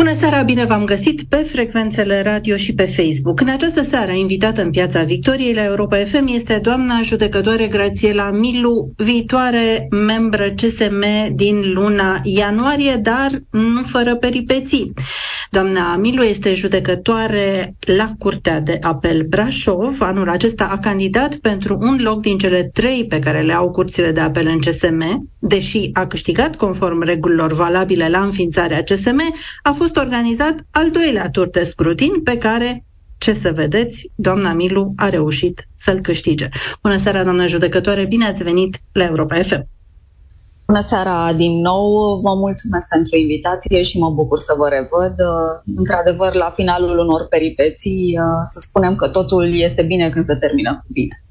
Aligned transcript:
Bună 0.00 0.14
seara, 0.14 0.42
bine 0.42 0.64
v-am 0.64 0.84
găsit 0.84 1.22
pe 1.28 1.36
frecvențele 1.36 2.22
radio 2.22 2.56
și 2.56 2.74
pe 2.74 2.86
Facebook. 2.86 3.40
În 3.40 3.48
această 3.48 3.82
seară, 3.82 4.12
invitată 4.12 4.62
în 4.62 4.70
Piața 4.70 5.02
Victoriei 5.02 5.54
la 5.54 5.64
Europa 5.64 5.96
FM 5.96 6.26
este 6.34 6.58
doamna 6.62 7.00
judecătoare 7.02 7.66
Grațiela 7.66 8.30
Milu, 8.30 8.92
viitoare 8.96 9.88
membră 9.90 10.44
CSM 10.50 11.04
din 11.34 11.72
luna 11.72 12.20
ianuarie, 12.22 12.96
dar 12.96 13.30
nu 13.50 13.82
fără 13.82 14.14
peripeții. 14.16 14.92
Doamna 15.50 15.96
Milu 15.96 16.22
este 16.22 16.54
judecătoare 16.54 17.74
la 17.96 18.12
Curtea 18.18 18.60
de 18.60 18.78
Apel 18.82 19.22
Brașov. 19.28 20.00
Anul 20.00 20.28
acesta 20.28 20.68
a 20.70 20.78
candidat 20.78 21.34
pentru 21.34 21.76
un 21.80 21.98
loc 22.02 22.20
din 22.20 22.38
cele 22.38 22.70
trei 22.72 23.06
pe 23.06 23.18
care 23.18 23.40
le 23.40 23.52
au 23.52 23.70
curțile 23.70 24.12
de 24.12 24.20
apel 24.20 24.46
în 24.46 24.58
CSM, 24.58 25.28
deși 25.38 25.90
a 25.92 26.06
câștigat 26.06 26.56
conform 26.56 27.02
regulilor 27.02 27.52
valabile 27.52 28.08
la 28.08 28.18
înființarea 28.20 28.82
CSM, 28.82 29.20
a 29.62 29.70
fost 29.72 29.89
organizat 29.96 30.54
al 30.70 30.90
doilea 30.90 31.30
tur 31.30 31.48
de 31.50 31.62
scrutin 31.62 32.22
pe 32.22 32.38
care 32.38 32.84
ce 33.18 33.32
să 33.32 33.52
vedeți, 33.52 34.10
doamna 34.14 34.52
Milu 34.52 34.92
a 34.96 35.08
reușit 35.08 35.68
să-l 35.76 36.00
câștige. 36.00 36.48
Bună 36.82 36.96
seara, 36.96 37.22
doamna 37.22 37.46
judecătoare, 37.46 38.06
bine 38.06 38.26
ați 38.26 38.42
venit 38.42 38.78
la 38.92 39.04
Europa 39.04 39.42
FM. 39.42 39.68
Bună 40.66 40.80
seara 40.80 41.32
din 41.32 41.60
nou, 41.60 42.16
vă 42.20 42.34
mulțumesc 42.34 42.88
pentru 42.88 43.16
invitație 43.16 43.82
și 43.82 43.98
mă 43.98 44.10
bucur 44.10 44.38
să 44.38 44.54
vă 44.58 44.68
revăd. 44.68 45.14
Într-adevăr, 45.76 46.34
la 46.34 46.52
finalul 46.54 46.98
unor 46.98 47.26
peripeții, 47.28 48.18
să 48.44 48.60
spunem 48.60 48.96
că 48.96 49.08
totul 49.08 49.54
este 49.54 49.82
bine 49.82 50.10
când 50.10 50.24
se 50.24 50.34
termină 50.34 50.72
cu 50.74 50.86
bine. 50.92 51.22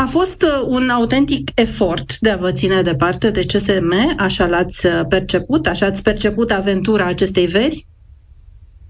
A 0.00 0.06
fost 0.06 0.42
uh, 0.42 0.66
un 0.68 0.88
autentic 0.88 1.50
efort 1.54 2.18
de 2.18 2.30
a 2.30 2.36
vă 2.36 2.52
ține 2.52 2.82
departe 2.82 3.30
de 3.30 3.44
CSM, 3.46 3.92
așa 4.18 4.46
l-ați 4.46 4.86
uh, 4.86 5.00
perceput, 5.08 5.66
așa 5.66 5.86
ați 5.86 6.02
perceput 6.02 6.50
aventura 6.50 7.04
acestei 7.04 7.46
veri? 7.46 7.86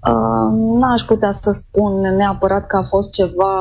Uh, 0.07 0.79
n-aș 0.79 1.01
putea 1.01 1.31
să 1.31 1.51
spun 1.51 1.99
neapărat 2.15 2.67
că 2.67 2.77
a 2.77 2.83
fost 2.83 3.11
ceva 3.11 3.53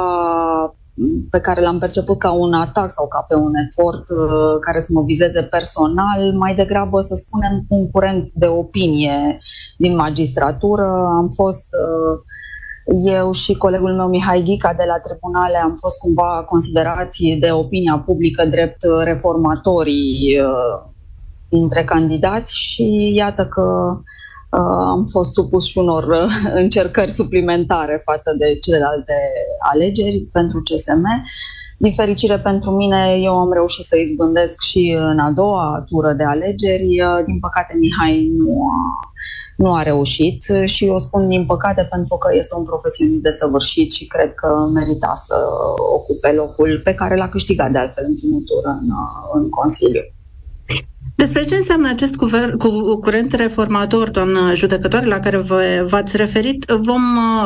pe 1.30 1.40
care 1.40 1.60
l-am 1.60 1.78
perceput 1.78 2.18
ca 2.18 2.30
un 2.30 2.52
atac 2.52 2.90
sau 2.90 3.08
ca 3.08 3.24
pe 3.28 3.34
un 3.34 3.52
efort 3.54 4.04
uh, 4.10 4.58
care 4.60 4.80
să 4.80 4.88
mă 4.92 5.02
vizeze 5.02 5.42
personal, 5.42 6.32
mai 6.32 6.54
degrabă 6.54 7.00
să 7.00 7.14
spunem 7.14 7.64
un 7.68 7.90
curent 7.90 8.30
de 8.34 8.46
opinie 8.46 9.38
din 9.78 9.94
magistratură. 9.94 10.86
Am 11.12 11.28
fost 11.28 11.68
uh, 11.72 12.18
eu 12.92 13.32
și 13.32 13.56
colegul 13.56 13.94
meu 13.94 14.08
Mihai 14.08 14.42
Ghica 14.42 14.74
de 14.74 14.84
la 14.86 14.98
tribunale 14.98 15.56
am 15.56 15.74
fost 15.80 15.98
cumva 15.98 16.44
considerați 16.48 17.36
de 17.40 17.50
opinia 17.52 18.02
publică 18.06 18.44
drept 18.44 18.82
reformatorii 19.02 20.40
uh, 20.40 20.90
dintre 21.48 21.84
candidați 21.84 22.58
și 22.58 23.12
iată 23.14 23.46
că 23.46 23.96
uh, 24.50 24.84
am 24.86 25.06
fost 25.10 25.32
supus 25.32 25.66
și 25.66 25.78
unor 25.78 26.04
uh, 26.04 26.52
încercări 26.62 27.10
suplimentare 27.10 28.02
față 28.04 28.34
de 28.38 28.58
celelalte 28.58 29.14
alegeri 29.72 30.28
pentru 30.32 30.62
CSM. 30.62 31.06
Din 31.78 31.94
fericire 31.94 32.38
pentru 32.38 32.70
mine, 32.70 33.16
eu 33.20 33.38
am 33.38 33.52
reușit 33.52 33.84
să 33.84 33.96
izbândesc 33.96 34.60
și 34.60 34.96
în 34.98 35.18
a 35.18 35.30
doua 35.30 35.84
tură 35.86 36.12
de 36.12 36.24
alegeri. 36.24 37.02
Din 37.24 37.38
păcate, 37.38 37.76
Mihai 37.78 38.30
nu 38.36 38.64
a 38.64 39.09
nu 39.60 39.74
a 39.74 39.82
reușit 39.82 40.42
și 40.64 40.84
o 40.86 40.98
spun 40.98 41.28
din 41.28 41.46
păcate 41.46 41.82
pentru 41.90 42.16
că 42.16 42.28
este 42.34 42.54
un 42.56 42.64
profesionist 42.64 43.22
de 43.22 43.30
săvârșit 43.30 43.92
și 43.92 44.06
cred 44.06 44.34
că 44.34 44.48
merita 44.72 45.12
să 45.16 45.36
ocupe 45.94 46.32
locul 46.32 46.80
pe 46.84 46.94
care 46.94 47.16
l-a 47.16 47.28
câștigat 47.28 47.70
de 47.72 47.78
altfel 47.78 48.04
în 48.08 48.16
primul 48.16 48.40
tur 48.40 48.62
în, 48.64 48.88
în 49.34 49.48
Consiliu. 49.48 50.00
Despre 51.16 51.44
ce 51.44 51.56
înseamnă 51.56 51.88
acest 51.88 52.16
cuver, 52.16 52.56
cu, 52.56 52.98
curent 53.00 53.32
reformator, 53.32 54.10
doamnă 54.10 54.54
judecătoare, 54.54 55.06
la 55.06 55.18
care 55.18 55.36
vă, 55.36 55.86
v-ați 55.88 56.16
referit, 56.16 56.64
vom, 56.64 57.02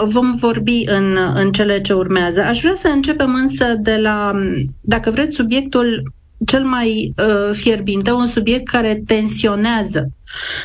vom 0.06 0.32
vorbi 0.40 0.84
în, 0.86 1.16
în 1.34 1.52
cele 1.52 1.80
ce 1.80 1.92
urmează. 1.92 2.40
Aș 2.40 2.60
vrea 2.60 2.74
să 2.74 2.88
începem 2.88 3.34
însă 3.34 3.64
de 3.80 3.96
la, 3.96 4.32
dacă 4.80 5.10
vreți, 5.10 5.36
subiectul 5.36 6.02
cel 6.46 6.64
mai 6.64 7.14
uh, 7.16 7.56
fierbinte, 7.56 8.10
un 8.10 8.26
subiect 8.26 8.68
care 8.68 9.02
tensionează 9.06 10.08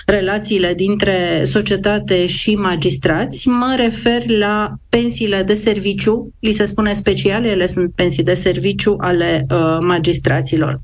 relațiile 0.05 0.73
dintre 0.73 1.43
societate 1.45 2.27
și 2.27 2.55
magistrați. 2.55 3.47
Mă 3.47 3.73
refer 3.77 4.29
la 4.29 4.73
pensiile 4.89 5.43
de 5.43 5.53
serviciu, 5.53 6.33
li 6.39 6.51
se 6.51 6.65
spune 6.65 6.93
special, 6.93 7.45
ele 7.45 7.67
sunt 7.67 7.91
pensii 7.95 8.23
de 8.23 8.33
serviciu 8.33 8.95
ale 8.99 9.45
uh, 9.49 9.77
magistraților. 9.79 10.81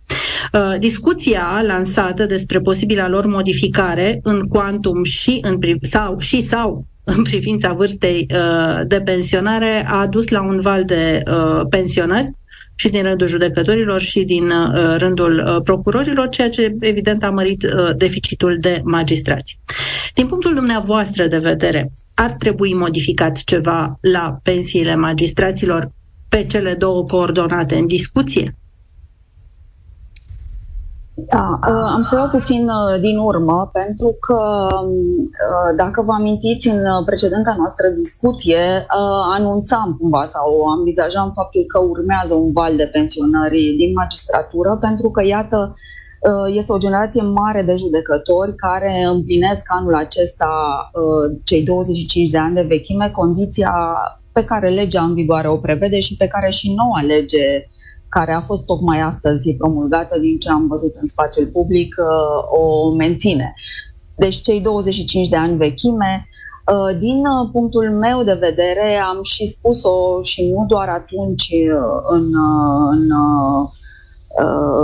Uh, 0.54 0.80
discuția 0.80 1.44
lansată 1.68 2.26
despre 2.26 2.60
posibila 2.60 3.08
lor 3.08 3.26
modificare 3.26 4.20
în 4.24 4.40
quantum 4.48 5.04
și, 5.04 5.40
în, 5.42 5.60
sau, 5.82 6.20
și 6.20 6.42
sau 6.42 6.86
în 7.04 7.24
privința 7.24 7.74
vârstei 7.74 8.28
uh, 8.34 8.82
de 8.88 9.02
pensionare 9.02 9.86
a 9.90 10.08
dus 10.08 10.28
la 10.28 10.42
un 10.42 10.60
val 10.60 10.84
de 10.84 11.24
uh, 11.28 11.62
pensionări 11.70 12.32
și 12.76 12.90
din 12.90 13.04
rândul 13.04 13.28
judecătorilor 13.28 14.02
și 14.02 14.24
din 14.24 14.50
uh, 14.50 14.96
rândul 14.98 15.44
uh, 15.48 15.62
procurorilor, 15.64 16.30
ceea 16.30 16.50
ce 16.50 16.76
evident 16.80 17.24
a 17.24 17.30
mărit 17.30 17.64
uh, 17.64 17.90
deficitul 17.98 18.58
de 18.60 18.82
magistrați. 18.84 19.60
Din 20.14 20.28
punctul 20.28 20.54
dumneavoastră 20.54 21.28
de 21.28 21.38
vedere, 21.38 21.92
ar 22.14 22.32
trebui 22.32 22.74
modificat 22.74 23.38
ceva 23.38 23.98
la 24.02 24.40
pensiile 24.44 24.96
magistraților 24.96 25.92
pe 26.30 26.46
cele 26.46 26.74
două 26.74 27.04
coordonate 27.04 27.76
în 27.76 27.88
discuție? 27.88 28.56
Da, 31.18 31.60
uh, 31.68 31.92
am 31.96 32.02
să 32.02 32.16
iau 32.16 32.30
puțin 32.30 32.68
uh, 32.68 33.00
din 33.00 33.18
urmă, 33.18 33.70
pentru 33.74 34.18
că, 34.20 34.68
uh, 34.82 35.76
dacă 35.76 36.02
vă 36.02 36.12
amintiți, 36.12 36.68
în 36.68 37.04
precedenta 37.06 37.56
noastră 37.58 37.88
discuție, 37.88 38.86
anunțam 39.34 39.98
cumva 40.00 40.26
sau 40.26 40.66
envizajam 40.78 41.32
faptul 41.36 41.64
că 41.68 41.80
urmează 41.80 42.34
un 42.34 42.52
val 42.52 42.76
de 42.76 42.90
pensionări 42.92 43.74
din 43.78 43.94
magistratură, 43.94 44.78
pentru 44.82 45.10
că, 45.10 45.24
iată, 45.24 45.76
este 46.46 46.72
o 46.72 46.78
generație 46.78 47.22
mare 47.22 47.62
de 47.62 47.76
judecători 47.76 48.56
care 48.56 49.04
împlinesc 49.04 49.66
anul 49.68 49.94
acesta 49.94 50.50
cei 51.44 51.64
25 51.64 52.30
de 52.30 52.38
ani 52.38 52.56
de 52.56 52.66
vechime, 52.68 53.10
condiția 53.10 53.74
pe 54.32 54.44
care 54.44 54.70
legea 54.70 55.04
în 55.04 55.14
vigoare 55.14 55.48
o 55.48 55.58
prevede 55.58 56.00
și 56.00 56.16
pe 56.16 56.28
care 56.28 56.50
și 56.50 56.74
noua 56.74 57.02
lege 57.02 57.68
care 58.18 58.34
a 58.34 58.42
fost 58.42 58.66
tocmai 58.66 59.02
astăzi 59.02 59.56
promulgată 59.58 60.20
din 60.20 60.40
ce 60.40 60.50
am 60.50 60.68
văzut 60.68 60.96
în 61.00 61.06
spațiul 61.06 61.48
public, 61.48 61.96
uh, 61.98 62.60
o 62.60 62.96
menține. 62.96 63.54
Deci 64.16 64.42
cei 64.42 64.62
25 64.62 65.30
de 65.30 65.36
ani 65.36 65.58
vechime, 65.58 66.28
uh, 66.74 66.98
din 67.00 67.18
uh, 67.26 67.50
punctul 67.52 67.92
meu 67.92 68.24
de 68.24 68.34
vedere, 68.34 68.98
am 69.10 69.20
și 69.22 69.46
spus-o 69.46 70.22
și 70.22 70.52
nu 70.52 70.66
doar 70.68 70.90
atunci 70.90 71.50
în, 72.10 72.26
în 72.92 73.12
Uh, 73.12 73.70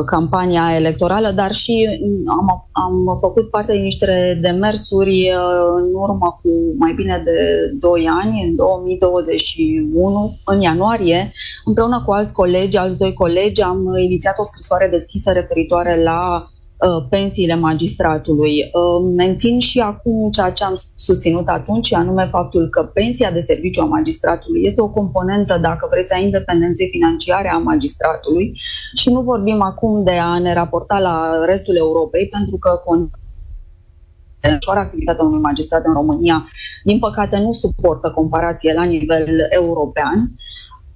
campania 0.05 0.75
electorală, 0.75 1.31
dar 1.31 1.51
și 1.51 1.99
am, 2.27 2.67
am 2.71 3.17
făcut 3.19 3.49
parte 3.49 3.71
din 3.71 3.81
niște 3.81 4.39
demersuri 4.41 5.31
uh, 5.35 5.73
în 5.77 5.93
urmă 5.93 6.39
cu 6.41 6.49
mai 6.77 6.93
bine 6.93 7.21
de 7.25 7.69
2 7.79 8.09
ani, 8.23 8.43
în 8.49 8.55
2021, 8.55 10.37
în 10.45 10.61
ianuarie, 10.61 11.31
împreună 11.65 12.03
cu 12.05 12.11
alți 12.11 12.33
colegi, 12.33 12.77
alți 12.77 12.97
doi 12.97 13.13
colegi, 13.13 13.61
am 13.61 13.95
inițiat 13.97 14.39
o 14.39 14.43
scrisoare 14.43 14.87
deschisă 14.87 15.31
referitoare 15.31 16.03
la 16.03 16.51
Uh, 16.51 16.59
pensiile 17.09 17.55
magistratului. 17.55 18.69
Uh, 18.73 19.13
mențin 19.15 19.59
și 19.59 19.79
acum 19.79 20.31
ceea 20.31 20.51
ce 20.51 20.63
am 20.63 20.81
susținut 20.95 21.47
atunci, 21.47 21.93
anume 21.93 22.25
faptul 22.25 22.69
că 22.69 22.83
pensia 22.83 23.31
de 23.31 23.39
serviciu 23.39 23.81
a 23.81 23.85
magistratului 23.85 24.63
este 24.63 24.81
o 24.81 24.89
componentă, 24.89 25.57
dacă 25.61 25.87
vreți, 25.91 26.13
a 26.13 26.17
independenței 26.17 26.87
financiare 26.89 27.49
a 27.49 27.57
magistratului 27.57 28.51
și 28.95 29.09
nu 29.09 29.21
vorbim 29.21 29.61
acum 29.61 30.03
de 30.03 30.11
a 30.11 30.39
ne 30.39 30.53
raporta 30.53 30.99
la 30.99 31.45
restul 31.45 31.75
Europei, 31.75 32.27
pentru 32.27 32.57
că 32.57 32.69
activitatea 34.77 35.25
unui 35.25 35.39
magistrat 35.39 35.85
în 35.85 35.93
România, 35.93 36.47
din 36.83 36.99
păcate, 36.99 37.39
nu 37.39 37.51
suportă 37.51 38.11
comparație 38.11 38.73
la 38.73 38.83
nivel 38.83 39.27
european. 39.49 40.35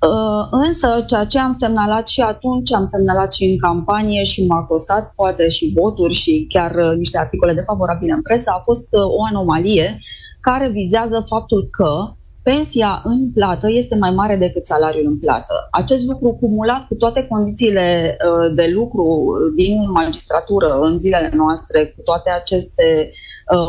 Uh, 0.05 0.47
însă, 0.51 1.03
ceea 1.07 1.25
ce 1.25 1.39
am 1.39 1.51
semnalat 1.51 2.07
și 2.07 2.21
atunci, 2.21 2.73
am 2.73 2.87
semnalat 2.87 3.33
și 3.33 3.43
în 3.43 3.57
campanie 3.57 4.23
și 4.23 4.45
m-a 4.45 4.63
costat 4.63 5.13
poate 5.15 5.49
și 5.49 5.71
voturi 5.75 6.13
și 6.13 6.45
chiar 6.49 6.75
uh, 6.75 6.97
niște 6.97 7.17
articole 7.17 7.53
defavorabile 7.53 8.11
în 8.13 8.21
presă, 8.21 8.51
a 8.55 8.59
fost 8.59 8.87
uh, 8.91 9.01
o 9.01 9.23
anomalie 9.23 9.99
care 10.39 10.69
vizează 10.69 11.25
faptul 11.27 11.67
că 11.71 12.13
pensia 12.43 13.01
în 13.03 13.31
plată 13.31 13.71
este 13.71 13.95
mai 13.95 14.11
mare 14.11 14.35
decât 14.35 14.65
salariul 14.65 15.05
în 15.05 15.19
plată. 15.19 15.67
Acest 15.71 16.05
lucru 16.05 16.37
cumulat 16.39 16.87
cu 16.87 16.95
toate 16.95 17.27
condițiile 17.29 18.17
de 18.55 18.69
lucru 18.73 19.35
din 19.55 19.91
magistratură 19.91 20.79
în 20.81 20.99
zilele 20.99 21.31
noastre, 21.35 21.85
cu 21.85 22.01
toate 22.01 22.29
aceste 22.29 23.11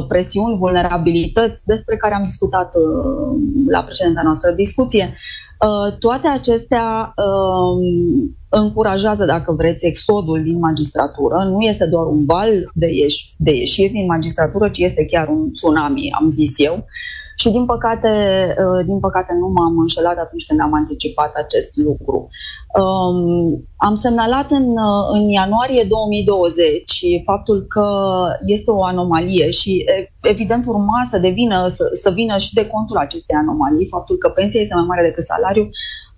presiuni, 0.09 0.59
vulnerabilități 0.59 1.67
despre 1.67 1.97
care 1.97 2.15
am 2.15 2.23
discutat 2.23 2.73
la 3.69 3.83
precedenta 3.83 4.23
noastră 4.23 4.51
discuție, 4.51 5.05
Uh, 5.05 5.46
toate 5.99 6.29
acestea 6.29 7.15
um, 7.17 8.37
încurajează, 8.49 9.25
dacă 9.25 9.53
vreți, 9.53 9.87
exodul 9.87 10.43
din 10.43 10.59
magistratură. 10.59 11.37
Nu 11.37 11.61
este 11.61 11.87
doar 11.87 12.07
un 12.07 12.25
val 12.25 12.71
de, 12.75 12.87
ieș- 12.87 13.35
de 13.37 13.51
ieșiri 13.57 13.93
din 13.93 14.07
magistratură, 14.07 14.69
ci 14.69 14.79
este 14.79 15.05
chiar 15.05 15.29
un 15.29 15.53
tsunami, 15.53 16.11
am 16.21 16.29
zis 16.29 16.59
eu. 16.59 16.85
Și 17.37 17.51
din 17.51 17.65
păcate, 17.65 18.09
uh, 18.59 18.85
din 18.87 18.99
păcate 18.99 19.33
nu 19.41 19.49
m-am 19.49 19.79
înșelat 19.79 20.19
atunci 20.19 20.47
când 20.47 20.61
am 20.61 20.75
anticipat 20.75 21.35
acest 21.35 21.77
lucru. 21.77 22.29
Um, 22.81 23.65
am 23.77 23.95
semnalat 23.95 24.51
în, 24.51 24.71
uh, 24.71 25.07
în 25.13 25.29
ianuarie 25.29 25.85
2020 25.89 27.01
faptul 27.25 27.67
că 27.69 27.89
este 28.45 28.71
o 28.71 28.85
anomalie 28.85 29.51
și 29.51 29.85
evident 30.21 30.67
urma 30.67 31.03
să 31.05 31.19
devină, 31.19 31.69
să, 31.69 31.89
să 31.93 32.11
vină 32.11 32.39
și 32.39 32.55
de 32.55 32.67
contul 32.67 32.97
acestei 32.97 33.37
anomalii, 33.37 33.89
faptul 33.91 34.17
că 34.17 34.29
pensia 34.29 34.61
este 34.61 34.75
mai 34.75 34.85
mare 34.89 35.03
decât 35.03 35.23
salariu, 35.23 35.69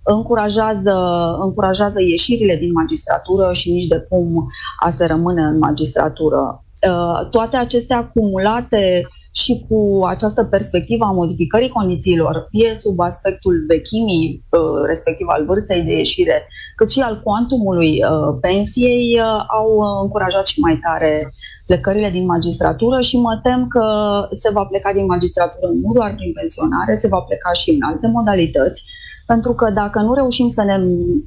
încurajează, 0.03 0.95
încurajează 1.41 2.01
ieșirile 2.01 2.55
din 2.55 2.71
magistratură 2.71 3.53
și 3.53 3.71
nici 3.71 3.87
de 3.87 4.05
cum 4.09 4.47
a 4.79 4.89
se 4.89 5.05
rămâne 5.05 5.41
în 5.41 5.57
magistratură. 5.57 6.63
Uh, 6.89 7.29
toate 7.29 7.57
acestea 7.57 7.97
acumulate 7.97 9.07
și 9.31 9.65
cu 9.69 10.05
această 10.05 10.43
perspectivă 10.43 11.05
a 11.05 11.11
modificării 11.11 11.69
condițiilor, 11.69 12.47
fie 12.49 12.73
sub 12.73 12.99
aspectul 12.99 13.65
vechimii, 13.67 14.43
uh, 14.49 14.85
respectiv 14.85 15.27
al 15.29 15.45
vârstei 15.45 15.81
de 15.81 15.97
ieșire, 15.97 16.47
cât 16.75 16.89
și 16.91 16.99
al 16.99 17.21
cuantumului 17.23 18.03
uh, 18.03 18.37
pensiei, 18.41 19.19
au 19.47 19.79
încurajat 20.01 20.45
și 20.47 20.59
mai 20.59 20.79
tare 20.83 21.33
plecările 21.65 22.09
din 22.09 22.25
magistratură 22.25 23.01
și 23.01 23.17
mă 23.17 23.39
tem 23.43 23.67
că 23.67 23.85
se 24.31 24.49
va 24.51 24.63
pleca 24.65 24.93
din 24.93 25.05
magistratură 25.05 25.67
nu 25.67 25.93
doar 25.93 26.15
prin 26.15 26.31
pensionare, 26.33 26.95
se 26.95 27.07
va 27.07 27.19
pleca 27.19 27.51
și 27.51 27.69
în 27.69 27.81
alte 27.81 28.07
modalități 28.07 28.83
pentru 29.25 29.53
că 29.53 29.69
dacă 29.69 29.99
nu 29.99 30.13
reușim 30.13 30.47
să 30.47 30.63
ne 30.63 30.77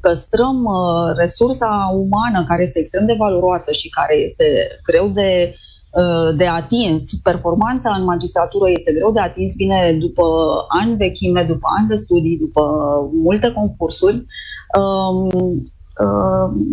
păstrăm 0.01 0.65
uh, 0.65 1.15
resursa 1.17 1.91
umană 1.95 2.45
care 2.45 2.63
este 2.63 2.79
extrem 2.79 3.07
de 3.07 3.15
valoroasă 3.19 3.73
și 3.73 3.89
care 3.89 4.15
este 4.15 4.45
greu 4.87 5.09
de, 5.09 5.55
uh, 5.55 5.72
de 6.37 6.47
atins, 6.47 7.15
performanța 7.23 7.95
în 7.95 8.05
magistratură 8.05 8.71
este 8.71 8.93
greu 8.93 9.13
de 9.13 9.21
atins, 9.21 9.57
vine 9.57 9.97
după 10.01 10.25
ani 10.69 10.97
vechime, 10.97 11.43
după 11.43 11.67
ani 11.79 11.89
de 11.89 11.95
studii, 11.95 12.39
după 12.39 12.63
multe 13.13 13.53
concursuri, 13.53 14.27
um, 14.79 15.31
Uh, 15.33 15.63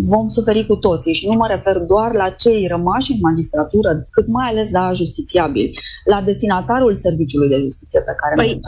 vom 0.01 0.27
suferi 0.27 0.65
cu 0.65 0.75
toții 0.75 1.13
și 1.13 1.27
nu 1.27 1.33
mă 1.33 1.47
refer 1.47 1.77
doar 1.77 2.13
la 2.13 2.29
cei 2.29 2.67
rămași 2.67 3.11
în 3.11 3.17
magistratură, 3.21 4.07
cât 4.09 4.27
mai 4.27 4.47
ales 4.49 4.71
la 4.71 4.91
justițiabili, 4.93 5.79
la 6.05 6.21
destinatarul 6.21 6.95
serviciului 6.95 7.49
de 7.49 7.59
justiție 7.59 7.99
pe 7.99 8.11
care 8.17 8.35
păi, 8.35 8.59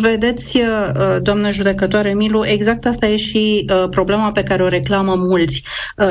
vedeți, 0.00 0.56
uh, 0.56 1.16
doamnă 1.22 1.50
judecătoare 1.50 2.14
Milu, 2.14 2.46
exact 2.46 2.86
asta 2.86 3.06
e 3.06 3.16
și 3.16 3.70
uh, 3.70 3.88
problema 3.90 4.32
pe 4.32 4.42
care 4.42 4.62
o 4.62 4.68
reclamă 4.68 5.14
mulți. 5.14 5.62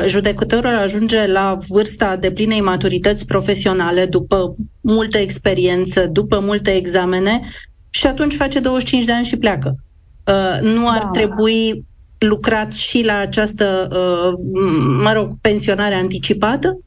Judecătorul 0.06 0.76
ajunge 0.76 1.26
la 1.26 1.58
vârsta 1.68 2.16
de 2.16 2.30
plinei 2.30 2.60
maturități 2.60 3.26
profesionale 3.26 4.06
după 4.06 4.54
multă 4.80 5.18
experiență, 5.18 6.06
după 6.06 6.40
multe 6.40 6.70
examene 6.70 7.40
și 7.90 8.06
atunci 8.06 8.34
face 8.34 8.60
25 8.60 9.04
de 9.04 9.12
ani 9.12 9.24
și 9.24 9.36
pleacă. 9.36 9.76
Nu 10.62 10.88
ar 10.88 11.02
da. 11.02 11.10
trebui 11.12 11.84
lucrat 12.26 12.72
și 12.72 13.04
la 13.04 13.16
această, 13.16 13.88
uh, 13.90 14.38
mă 15.02 15.12
rog, 15.14 15.30
pensionare 15.40 15.94
anticipată? 15.94 16.78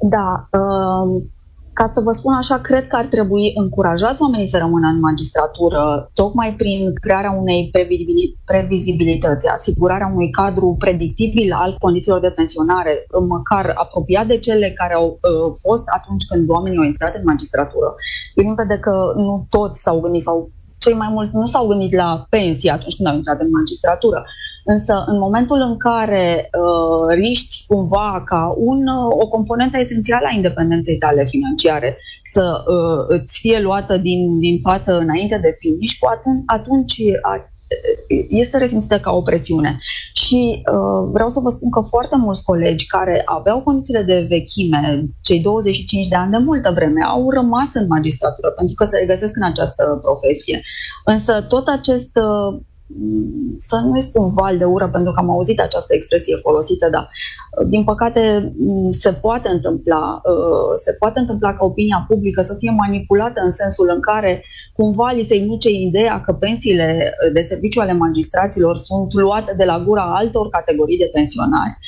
Da. 0.00 0.48
Um, 0.58 1.30
ca 1.78 1.86
să 1.86 2.00
vă 2.00 2.12
spun 2.12 2.34
așa, 2.34 2.58
cred 2.58 2.86
că 2.86 2.96
ar 2.96 3.04
trebui 3.04 3.52
încurajați 3.54 4.22
oamenii 4.22 4.52
să 4.52 4.58
rămână 4.58 4.86
în 4.86 4.98
magistratură, 4.98 6.10
tocmai 6.14 6.54
prin 6.56 6.94
crearea 6.94 7.30
unei 7.30 7.70
previzibilități, 8.44 9.48
asigurarea 9.48 10.10
unui 10.14 10.30
cadru 10.30 10.76
predictibil 10.78 11.52
al 11.52 11.76
condițiilor 11.78 12.20
de 12.20 12.30
pensionare, 12.30 13.06
măcar 13.28 13.72
apropiat 13.74 14.26
de 14.26 14.38
cele 14.38 14.70
care 14.70 14.94
au 14.94 15.06
uh, 15.06 15.52
fost 15.62 15.84
atunci 15.98 16.24
când 16.30 16.50
oamenii 16.50 16.78
au 16.78 16.84
intrat 16.84 17.14
în 17.14 17.22
magistratură. 17.24 17.94
E 18.34 18.40
limpede 18.40 18.78
că 18.78 19.12
nu 19.14 19.46
toți 19.50 19.82
s-au 19.82 20.00
gândit 20.00 20.22
sau 20.22 20.50
cei 20.78 20.94
mai 20.94 21.08
mulți 21.10 21.34
nu 21.34 21.46
s-au 21.46 21.66
gândit 21.66 21.94
la 21.94 22.26
pensie 22.28 22.70
atunci 22.70 22.96
când 22.96 23.08
au 23.08 23.14
intrat 23.14 23.40
în 23.40 23.50
magistratură. 23.50 24.24
Însă, 24.64 25.04
în 25.06 25.18
momentul 25.18 25.60
în 25.60 25.76
care 25.76 26.50
uh, 26.52 27.14
riști 27.14 27.64
cumva 27.66 28.22
ca 28.24 28.54
un, 28.56 28.86
uh, 28.86 29.16
o 29.22 29.28
componentă 29.28 29.78
esențială 29.78 30.26
a 30.30 30.34
independenței 30.34 30.98
tale 30.98 31.24
financiare 31.24 31.98
să 32.24 32.64
uh, 32.66 33.04
îți 33.08 33.38
fie 33.40 33.60
luată 33.60 33.96
din, 33.96 34.38
din 34.38 34.58
față 34.62 34.98
înainte 34.98 35.38
de 35.42 35.54
finish, 35.58 35.96
atunci, 36.10 36.42
atunci 36.46 37.02
este 38.28 38.58
resimțită 38.58 39.00
ca 39.00 39.12
o 39.12 39.22
presiune. 39.22 39.78
Și 40.12 40.62
uh, 40.72 41.08
vreau 41.10 41.28
să 41.28 41.40
vă 41.40 41.48
spun 41.48 41.70
că 41.70 41.80
foarte 41.80 42.16
mulți 42.16 42.44
colegi 42.44 42.86
care 42.86 43.22
aveau 43.24 43.60
condițiile 43.60 44.02
de 44.02 44.26
vechime, 44.28 45.04
cei 45.20 45.40
25 45.40 46.08
de 46.08 46.16
ani 46.16 46.30
de 46.30 46.36
multă 46.36 46.72
vreme, 46.74 47.04
au 47.04 47.30
rămas 47.30 47.74
în 47.74 47.86
magistratură 47.86 48.48
pentru 48.50 48.74
că 48.74 48.84
se 48.84 48.98
regăsesc 48.98 49.36
în 49.36 49.42
această 49.42 49.98
profesie. 50.02 50.62
Însă 51.04 51.42
tot 51.42 51.68
acest 51.68 52.16
uh, 52.16 52.60
să 53.58 53.76
nu-i 53.76 54.02
spun 54.02 54.34
val 54.34 54.58
de 54.58 54.64
ură, 54.64 54.88
pentru 54.88 55.12
că 55.12 55.20
am 55.20 55.30
auzit 55.30 55.60
această 55.60 55.94
expresie 55.94 56.36
folosită, 56.36 56.88
dar 56.90 57.10
din 57.66 57.84
păcate 57.84 58.54
se 58.90 59.12
poate 59.12 59.48
întâmpla, 59.48 60.20
uh, 60.24 60.72
se 60.76 60.92
poate 60.92 61.18
întâmpla 61.18 61.54
ca 61.54 61.64
opinia 61.64 62.04
publică 62.08 62.42
să 62.42 62.54
fie 62.58 62.70
manipulată 62.70 63.40
în 63.44 63.52
sensul 63.52 63.90
în 63.94 64.00
care 64.00 64.44
cumva 64.72 65.10
li 65.10 65.22
se 65.22 65.36
induce 65.36 65.70
ideea 65.70 66.20
că 66.20 66.32
pensiile 66.32 67.14
de 67.32 67.40
serviciu 67.40 67.80
ale 67.80 67.92
magistraților 67.92 68.76
sunt 68.76 69.12
luate 69.12 69.54
de 69.56 69.64
la 69.64 69.82
gura 69.86 70.02
altor 70.02 70.48
categorii 70.48 70.98
de 70.98 71.10
pensionari. 71.12 71.78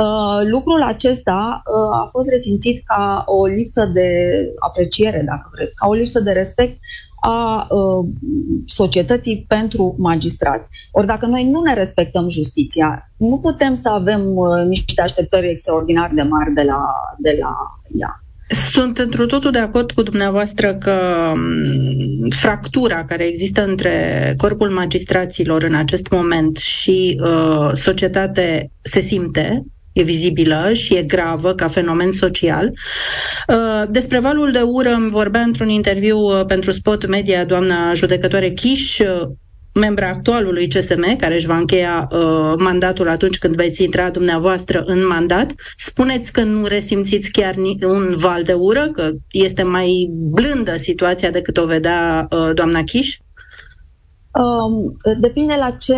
Uh, 0.00 0.48
lucrul 0.50 0.82
acesta 0.82 1.62
uh, 1.64 1.98
a 2.02 2.08
fost 2.10 2.30
resimțit 2.30 2.82
ca 2.84 3.24
o 3.26 3.46
lipsă 3.46 3.86
de 3.86 4.08
apreciere, 4.58 5.22
dacă 5.26 5.50
vreți, 5.52 5.74
ca 5.74 5.88
o 5.88 5.92
lipsă 5.92 6.20
de 6.20 6.32
respect 6.32 6.78
a 7.26 7.66
uh, 7.70 8.06
societății 8.66 9.44
pentru 9.48 9.94
magistrați. 9.98 10.68
Ori 10.92 11.06
dacă 11.06 11.26
noi 11.26 11.50
nu 11.50 11.60
ne 11.60 11.74
respectăm 11.74 12.28
justiția, 12.28 13.12
nu 13.16 13.38
putem 13.38 13.74
să 13.74 13.88
avem 13.88 14.36
uh, 14.36 14.64
niște 14.66 15.00
așteptări 15.00 15.48
extraordinar 15.48 16.10
de 16.14 16.22
mari 16.22 16.52
de 16.54 16.62
la, 16.62 16.82
de 17.18 17.38
la 17.40 17.54
ea. 17.98 18.18
Sunt 18.72 18.98
într 18.98 19.24
totul 19.24 19.50
de 19.50 19.58
acord 19.58 19.90
cu 19.90 20.02
dumneavoastră 20.02 20.74
că 20.74 20.92
um, 21.32 22.28
fractura 22.30 23.04
care 23.04 23.24
există 23.24 23.64
între 23.64 24.34
corpul 24.36 24.70
magistraților 24.70 25.62
în 25.62 25.74
acest 25.74 26.10
moment 26.10 26.56
și 26.56 27.20
uh, 27.22 27.70
societate 27.74 28.70
se 28.82 29.00
simte 29.00 29.64
e 29.94 30.02
vizibilă 30.02 30.70
și 30.72 30.94
e 30.94 31.02
gravă 31.02 31.54
ca 31.54 31.68
fenomen 31.68 32.12
social. 32.12 32.72
Uh, 33.48 33.82
despre 33.90 34.18
valul 34.18 34.52
de 34.52 34.60
ură 34.60 34.90
îmi 34.90 35.10
vorbea 35.10 35.40
într-un 35.40 35.68
interviu 35.68 36.18
uh, 36.18 36.44
pentru 36.46 36.70
Spot 36.70 37.06
Media 37.06 37.44
doamna 37.44 37.94
judecătoare 37.94 38.50
Chiș, 38.50 38.98
uh, 38.98 39.22
membra 39.74 40.08
actualului 40.08 40.68
CSM, 40.68 41.16
care 41.16 41.34
își 41.34 41.46
va 41.46 41.56
încheia 41.56 42.08
uh, 42.12 42.54
mandatul 42.58 43.08
atunci 43.08 43.38
când 43.38 43.54
veți 43.54 43.82
intra 43.82 44.10
dumneavoastră 44.10 44.82
în 44.86 45.06
mandat. 45.06 45.54
Spuneți 45.76 46.32
că 46.32 46.42
nu 46.42 46.66
resimțiți 46.66 47.30
chiar 47.30 47.54
un 47.82 48.14
val 48.16 48.42
de 48.42 48.52
ură, 48.52 48.90
că 48.92 49.10
este 49.30 49.62
mai 49.62 50.08
blândă 50.10 50.76
situația 50.76 51.30
decât 51.30 51.56
o 51.56 51.66
vedea 51.66 52.28
uh, 52.30 52.50
doamna 52.54 52.82
Chiș? 52.82 53.16
Um, 54.42 54.96
depinde 55.20 55.54
la 55.58 55.70
ce, 55.70 55.94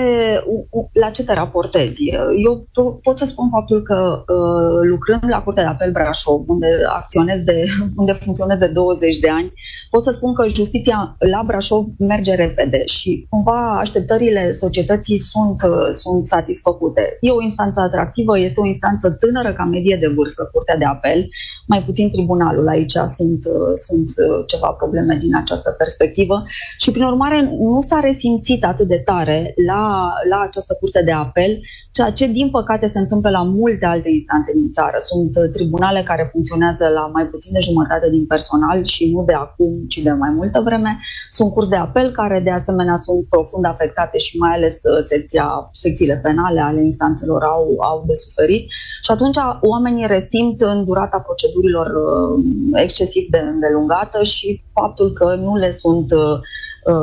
la 0.93 1.11
ce 1.11 1.25
te 1.25 1.35
raportezi. 1.35 2.09
Eu 2.45 2.67
pot 3.03 3.19
să 3.19 3.25
spun 3.25 3.49
faptul 3.51 3.83
că 3.83 4.25
uh, 4.29 4.89
lucrând 4.89 5.23
la 5.29 5.43
Curtea 5.43 5.63
de 5.63 5.69
Apel 5.69 5.93
Brașov, 5.93 6.43
unde 6.47 6.67
acționez 6.89 7.43
de, 7.43 7.65
unde 8.01 8.13
funcționez 8.13 8.59
de 8.59 8.67
20 8.67 9.19
de 9.19 9.29
ani, 9.29 9.53
pot 9.91 10.05
să 10.05 10.11
spun 10.11 10.35
că 10.35 10.49
justiția 10.49 11.17
la 11.19 11.43
Brașov 11.47 11.87
merge 11.99 12.35
repede 12.35 12.85
și 12.85 13.27
cumva 13.31 13.79
așteptările 13.79 14.53
societății 14.53 15.19
sunt, 15.19 15.63
uh, 15.63 15.89
sunt 15.91 16.27
satisfăcute. 16.27 17.17
E 17.21 17.31
o 17.31 17.43
instanță 17.43 17.81
atractivă, 17.81 18.39
este 18.39 18.61
o 18.61 18.67
instanță 18.67 19.17
tânără 19.21 19.53
ca 19.53 19.65
medie 19.65 19.97
de 20.01 20.13
vârstă, 20.17 20.49
Curtea 20.53 20.77
de 20.77 20.85
Apel, 20.85 21.29
mai 21.67 21.83
puțin 21.83 22.11
tribunalul. 22.11 22.69
Aici 22.69 22.93
sunt, 22.93 23.45
uh, 23.45 23.73
sunt 23.87 24.09
ceva 24.47 24.69
probleme 24.69 25.15
din 25.15 25.37
această 25.37 25.71
perspectivă 25.71 26.43
și 26.79 26.91
prin 26.91 27.05
urmare 27.05 27.57
nu 27.59 27.81
s-a 27.81 28.01
resimțit 28.01 28.25
simțit 28.27 28.65
atât 28.65 28.89
de 28.95 29.01
tare 29.11 29.55
la, 29.67 30.13
la 30.31 30.39
această 30.47 30.77
curte 30.81 31.03
de 31.03 31.13
apel, 31.13 31.61
ceea 31.93 32.11
ce 32.11 32.27
din 32.27 32.49
păcate 32.51 32.87
se 32.87 32.99
întâmplă 32.99 33.31
la 33.31 33.43
multe 33.43 33.87
alte 33.87 34.11
instanțe 34.11 34.53
din 34.53 34.71
țară. 34.71 34.97
Sunt 34.99 35.33
uh, 35.37 35.51
tribunale 35.53 36.03
care 36.03 36.29
funcționează 36.33 36.85
la 36.99 37.05
mai 37.17 37.27
puțin 37.27 37.53
de 37.53 37.67
jumătate 37.69 38.11
din 38.11 38.27
personal 38.27 38.85
și 38.85 39.13
nu 39.13 39.25
de 39.25 39.33
acum, 39.33 39.73
ci 39.89 39.99
de 39.99 40.11
mai 40.11 40.31
multă 40.39 40.61
vreme. 40.61 40.99
Sunt 41.31 41.53
curs 41.53 41.69
de 41.69 41.77
apel 41.77 42.11
care 42.11 42.41
de 42.41 42.51
asemenea 42.51 42.97
sunt 42.97 43.27
profund 43.29 43.65
afectate 43.65 44.19
și 44.19 44.39
mai 44.39 44.53
ales 44.57 44.77
uh, 44.83 44.99
secția, 45.01 45.71
secțiile 45.73 46.17
penale 46.17 46.61
ale 46.61 46.81
instanțelor 46.85 47.43
au, 47.43 47.77
au 47.91 48.05
de 48.07 48.15
suferit 48.15 48.65
și 49.05 49.11
atunci 49.11 49.37
oamenii 49.61 50.07
resimt 50.07 50.61
în 50.61 50.85
durata 50.85 51.19
procedurilor 51.19 51.87
uh, 51.87 52.45
excesiv 52.85 53.25
de 53.31 53.39
îndelungată 53.39 54.23
și 54.23 54.63
faptul 54.73 55.13
că 55.13 55.35
nu 55.35 55.57
le 55.57 55.71
sunt 55.71 56.11
Uh, 56.13 56.39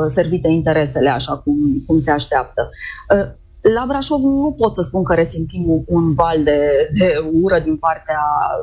servite 0.06 0.48
interesele 0.48 1.08
așa 1.10 1.36
cum, 1.36 1.56
cum 1.86 1.98
se 1.98 2.10
așteaptă. 2.10 2.70
Uh, 3.16 3.30
La 3.72 3.84
Brașov 3.88 4.20
nu 4.20 4.54
pot 4.58 4.74
să 4.74 4.82
spun 4.82 5.02
că 5.04 5.14
resimțim 5.14 5.84
un 5.86 6.14
val 6.14 6.42
de, 6.44 6.90
de 6.98 7.14
ură 7.42 7.58
din 7.58 7.76
partea 7.76 8.20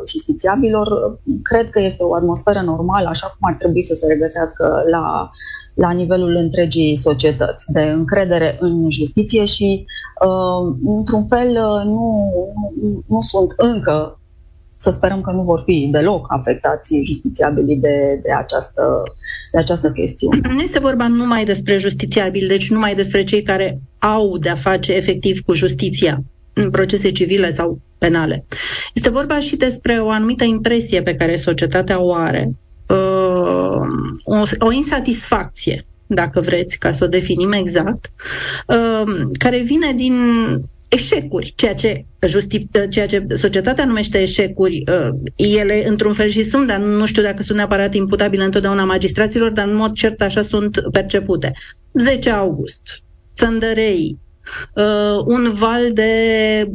justițiabilor. 0.07 1.17
Cred 1.41 1.69
că 1.69 1.79
este 1.79 2.03
o 2.03 2.15
atmosferă 2.15 2.59
normală, 2.59 3.07
așa 3.07 3.27
cum 3.27 3.49
ar 3.49 3.55
trebui 3.59 3.83
să 3.83 3.93
se 3.93 4.07
regăsească 4.07 4.83
la, 4.89 5.31
la 5.73 5.91
nivelul 5.91 6.35
întregii 6.35 6.95
societăți, 6.95 7.71
de 7.71 7.81
încredere 7.81 8.57
în 8.59 8.89
justiție 8.89 9.45
și, 9.45 9.85
uh, 10.25 10.75
într-un 10.83 11.27
fel, 11.27 11.51
nu, 11.83 12.29
nu, 12.81 13.03
nu 13.07 13.21
sunt 13.21 13.53
încă 13.57 14.19
să 14.81 14.89
sperăm 14.89 15.21
că 15.21 15.31
nu 15.31 15.41
vor 15.41 15.61
fi 15.65 15.87
deloc 15.91 16.25
afectați 16.29 17.01
justițiabili 17.03 17.75
de, 17.75 18.19
de, 18.23 18.31
această, 18.31 19.03
de 19.51 19.57
această 19.57 19.91
chestiune. 19.91 20.39
Nu 20.53 20.61
este 20.61 20.79
vorba 20.79 21.07
numai 21.07 21.45
despre 21.45 21.77
justițiabili, 21.77 22.47
deci 22.47 22.69
numai 22.69 22.95
despre 22.95 23.23
cei 23.23 23.41
care 23.41 23.79
au 23.99 24.37
de-a 24.37 24.55
face 24.55 24.93
efectiv 24.93 25.39
cu 25.45 25.53
justiția 25.53 26.23
în 26.53 26.69
procese 26.69 27.11
civile 27.11 27.51
sau 27.51 27.79
penale. 27.97 28.45
Este 28.93 29.09
vorba 29.09 29.39
și 29.39 29.55
despre 29.55 29.99
o 29.99 30.09
anumită 30.09 30.43
impresie 30.43 31.01
pe 31.01 31.15
care 31.15 31.35
societatea 31.35 32.01
o 32.01 32.13
are, 32.13 32.55
uh, 32.87 33.81
o, 34.23 34.41
o 34.59 34.71
insatisfacție 34.71 35.85
dacă 36.07 36.39
vreți, 36.39 36.77
ca 36.77 36.91
să 36.91 37.03
o 37.03 37.07
definim 37.07 37.51
exact, 37.51 38.11
uh, 38.67 39.11
care 39.39 39.57
vine 39.57 39.93
din 39.95 40.15
eșecuri, 40.91 41.53
ceea 41.55 41.75
ce, 41.75 42.05
justi- 42.27 42.89
ceea 42.89 43.05
ce 43.05 43.25
societatea 43.35 43.85
numește 43.85 44.21
eșecuri, 44.21 44.83
uh, 44.87 45.09
ele 45.35 45.87
într-un 45.87 46.13
fel 46.13 46.29
și 46.29 46.43
sunt, 46.43 46.67
dar 46.67 46.79
nu 46.79 47.05
știu 47.05 47.21
dacă 47.21 47.43
sunt 47.43 47.57
neapărat 47.57 47.93
imputabile 47.95 48.43
întotdeauna 48.43 48.83
magistraților, 48.83 49.51
dar 49.51 49.67
în 49.67 49.75
mod 49.75 49.93
cert 49.93 50.21
așa 50.21 50.41
sunt 50.41 50.81
percepute. 50.91 51.51
10 51.93 52.29
august, 52.29 52.81
Țăndărei, 53.35 54.17
uh, 54.75 55.23
un 55.25 55.51
val 55.51 55.93
de 55.93 56.11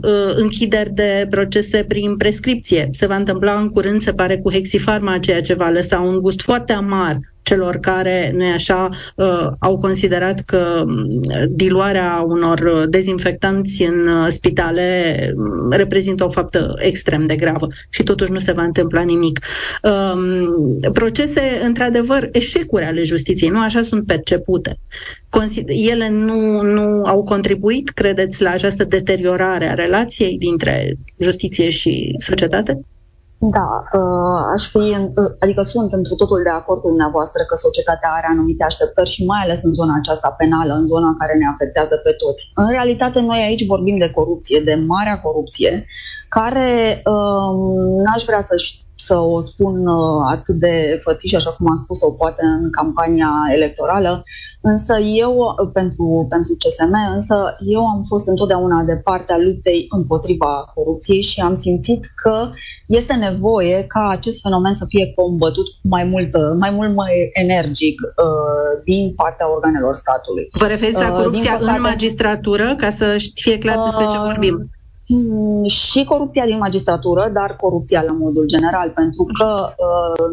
uh, 0.02 0.32
închideri 0.34 0.90
de 0.94 1.26
procese 1.30 1.84
prin 1.84 2.16
prescripție. 2.16 2.88
Se 2.92 3.06
va 3.06 3.16
întâmpla 3.16 3.58
în 3.58 3.68
curând, 3.68 4.02
se 4.02 4.12
pare, 4.12 4.38
cu 4.38 4.52
Hexifarma, 4.52 5.18
ceea 5.18 5.42
ce 5.42 5.54
va 5.54 5.68
lăsa 5.68 6.00
un 6.00 6.20
gust 6.20 6.40
foarte 6.40 6.72
amar 6.72 7.18
celor 7.46 7.76
care, 7.76 8.32
nu 8.34 8.44
așa, 8.54 8.88
uh, 9.16 9.48
au 9.58 9.76
considerat 9.76 10.40
că 10.40 10.82
mm, 10.86 11.20
diluarea 11.50 12.24
unor 12.26 12.84
dezinfectanți 12.88 13.82
în 13.82 14.06
uh, 14.06 14.26
spitale 14.28 14.84
mm, 15.36 15.70
reprezintă 15.70 16.24
o 16.24 16.28
faptă 16.28 16.74
extrem 16.78 17.26
de 17.26 17.36
gravă 17.36 17.66
și 17.88 18.02
totuși 18.02 18.32
nu 18.32 18.38
se 18.38 18.52
va 18.52 18.62
întâmpla 18.62 19.00
nimic. 19.00 19.40
Um, 19.82 20.92
procese, 20.92 21.42
într-adevăr, 21.64 22.28
eșecuri 22.32 22.84
ale 22.84 23.04
justiției, 23.04 23.50
nu 23.50 23.60
așa 23.60 23.82
sunt 23.82 24.06
percepute. 24.06 24.78
Ele 25.66 26.08
nu, 26.08 26.62
nu 26.62 27.02
au 27.04 27.22
contribuit, 27.22 27.90
credeți, 27.90 28.42
la 28.42 28.50
această 28.50 28.84
deteriorare 28.84 29.70
a 29.70 29.74
relației 29.74 30.38
dintre 30.38 30.96
justiție 31.18 31.70
și 31.70 32.14
societate? 32.18 32.80
Da, 33.38 33.82
uh, 33.92 34.46
aș 34.52 34.68
fi, 34.68 34.76
uh, 34.76 35.30
adică 35.38 35.62
sunt 35.62 35.92
într 35.92 36.10
totul 36.14 36.42
de 36.42 36.48
acord 36.48 36.80
cu 36.80 36.88
dumneavoastră 36.88 37.42
că 37.42 37.54
societatea 37.54 38.10
are 38.12 38.26
anumite 38.30 38.64
așteptări 38.64 39.08
și 39.08 39.24
mai 39.24 39.40
ales 39.42 39.62
în 39.62 39.74
zona 39.74 39.94
aceasta 39.98 40.28
penală, 40.38 40.72
în 40.72 40.86
zona 40.86 41.14
care 41.18 41.34
ne 41.38 41.46
afectează 41.46 41.96
pe 41.96 42.10
toți. 42.10 42.50
În 42.54 42.68
realitate, 42.68 43.20
noi 43.20 43.38
aici 43.38 43.66
vorbim 43.66 43.98
de 43.98 44.10
corupție, 44.10 44.60
de 44.60 44.74
marea 44.86 45.20
corupție, 45.20 45.86
care 46.28 47.02
um, 47.04 48.00
n-aș 48.02 48.24
vrea 48.24 48.40
să 48.40 48.56
să 49.06 49.16
o 49.18 49.40
spun 49.40 49.86
uh, 49.86 50.26
atât 50.30 50.54
de 50.54 51.00
fățiș, 51.02 51.32
așa 51.32 51.50
cum 51.50 51.68
am 51.68 51.74
spus-o 51.74 52.10
poate 52.10 52.42
în 52.44 52.70
campania 52.70 53.30
electorală, 53.54 54.22
însă 54.60 54.94
eu, 54.98 55.34
uh, 55.36 55.70
pentru, 55.72 56.26
pentru 56.28 56.56
CSM, 56.60 56.94
însă 57.14 57.56
eu 57.74 57.86
am 57.86 58.02
fost 58.02 58.28
întotdeauna 58.28 58.82
de 58.82 58.96
partea 58.96 59.38
luptei 59.38 59.86
împotriva 59.88 60.70
corupției 60.74 61.22
și 61.22 61.40
am 61.40 61.54
simțit 61.54 62.00
că 62.22 62.50
este 62.86 63.14
nevoie 63.14 63.84
ca 63.88 64.08
acest 64.08 64.40
fenomen 64.40 64.74
să 64.74 64.84
fie 64.88 65.12
combătut 65.14 65.66
mai 65.82 66.04
mult, 66.04 66.30
mai 66.58 66.70
mult 66.70 66.94
mai 66.94 67.30
energic 67.32 68.00
uh, 68.00 68.82
din 68.84 69.12
partea 69.14 69.52
organelor 69.54 69.94
statului. 69.94 70.48
Vă 70.52 70.66
referiți 70.66 71.00
la 71.00 71.10
corupția 71.10 71.52
uh, 71.52 71.58
păcate, 71.58 71.76
în 71.76 71.82
magistratură, 71.82 72.74
ca 72.76 72.90
să 72.90 73.16
fie 73.34 73.58
clar 73.58 73.78
despre 73.84 74.06
ce 74.12 74.18
vorbim? 74.18 74.70
Hmm, 75.08 75.66
și 75.66 76.04
corupția 76.04 76.44
din 76.44 76.58
magistratură, 76.58 77.30
dar 77.32 77.56
corupția 77.56 78.02
la 78.02 78.12
modul 78.12 78.46
general, 78.46 78.90
pentru 78.90 79.26
că 79.38 79.68
uh, 79.68 80.24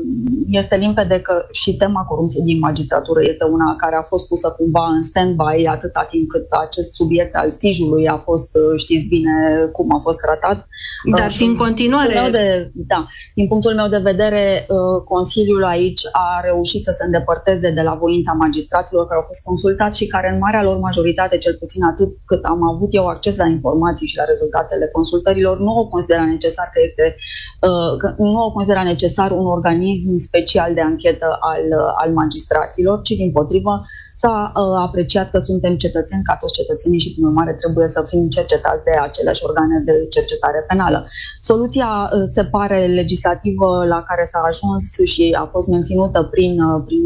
este 0.50 0.76
limpede 0.78 1.20
că 1.20 1.46
și 1.52 1.76
tema 1.76 2.04
corupției 2.04 2.44
din 2.44 2.60
magistratură 2.60 3.20
este 3.24 3.44
una 3.44 3.76
care 3.78 3.96
a 3.96 4.02
fost 4.02 4.28
pusă 4.28 4.56
cumva 4.58 4.86
în 4.88 5.02
stand-by 5.02 5.68
atâta 5.68 6.08
timp 6.10 6.30
cât 6.30 6.46
acest 6.50 6.96
subiect 6.96 7.36
al 7.36 7.50
SIJ-ului 7.50 8.08
a 8.08 8.18
fost, 8.18 8.56
uh, 8.56 8.80
știți 8.80 9.08
bine 9.08 9.34
cum 9.72 9.94
a 9.94 10.00
fost 10.00 10.20
tratat. 10.20 10.68
Dar 11.16 11.28
uh, 11.28 11.34
și 11.34 11.44
în 11.44 11.56
continuare. 11.56 12.14
Meu 12.14 12.30
de, 12.30 12.72
da, 12.74 13.06
din 13.36 13.48
punctul 13.48 13.74
meu 13.74 13.88
de 13.88 13.98
vedere, 13.98 14.68
Consiliul 15.06 15.64
aici 15.64 16.02
a 16.12 16.40
reușit 16.44 16.84
să 16.84 16.92
se 16.98 17.06
îndepărteze 17.06 17.72
de 17.72 17.82
la 17.82 17.94
voința 17.94 18.32
magistraților 18.32 19.08
care 19.08 19.20
au 19.20 19.26
fost 19.26 19.44
consultați 19.44 19.98
și 19.98 20.08
care 20.08 20.30
în 20.34 20.38
marea 20.38 20.64
lor 20.64 20.78
majoritate, 20.78 21.38
cel 21.38 21.56
puțin 21.60 21.84
atât 21.84 22.10
cât 22.26 22.44
am 22.44 22.64
avut 22.74 22.94
eu 22.94 23.08
acces 23.08 23.36
la 23.36 23.46
informații 23.46 24.08
și 24.08 24.18
la 24.18 24.24
rezultate, 24.24 24.63
rezultatele 24.64 24.92
consultărilor, 24.92 25.60
nu 25.60 25.78
au 25.78 25.88
considerat 25.88 26.28
necesar 26.28 26.70
că 26.74 26.80
este, 26.84 27.16
uh, 27.62 27.98
că 27.98 28.08
nu 28.18 28.38
au 28.38 28.52
considerat 28.52 28.86
necesar 28.86 29.32
un 29.32 29.46
organism 29.46 30.18
special 30.18 30.74
de 30.74 30.82
anchetă 30.82 31.38
al, 31.40 31.66
uh, 31.80 31.92
al 31.96 32.12
magistraților, 32.14 33.02
ci 33.02 33.14
din 33.22 33.32
potrivă 33.32 33.82
s-a 34.16 34.52
uh, 34.56 34.76
apreciat 34.88 35.32
că 35.32 35.38
suntem 35.38 35.76
cetățeni 35.78 36.24
ca 36.24 36.36
toți 36.36 36.54
cetățenii 36.54 37.00
și, 37.00 37.14
prin 37.14 37.26
urmare, 37.26 37.54
trebuie 37.54 37.88
să 37.88 38.06
fim 38.08 38.30
cercetați 38.30 38.84
de 38.84 38.92
aceleași 38.92 39.44
organe 39.46 39.82
de 39.86 40.08
cercetare 40.10 40.66
penală. 40.68 41.08
Soluția 41.40 42.10
se 42.28 42.44
pare 42.44 42.86
legislativă 42.86 43.86
la 43.86 44.04
care 44.08 44.24
s-a 44.24 44.42
ajuns 44.48 44.84
și 45.14 45.36
a 45.40 45.46
fost 45.46 45.68
menținută 45.68 46.24
prin, 46.24 46.56
prin 46.86 47.06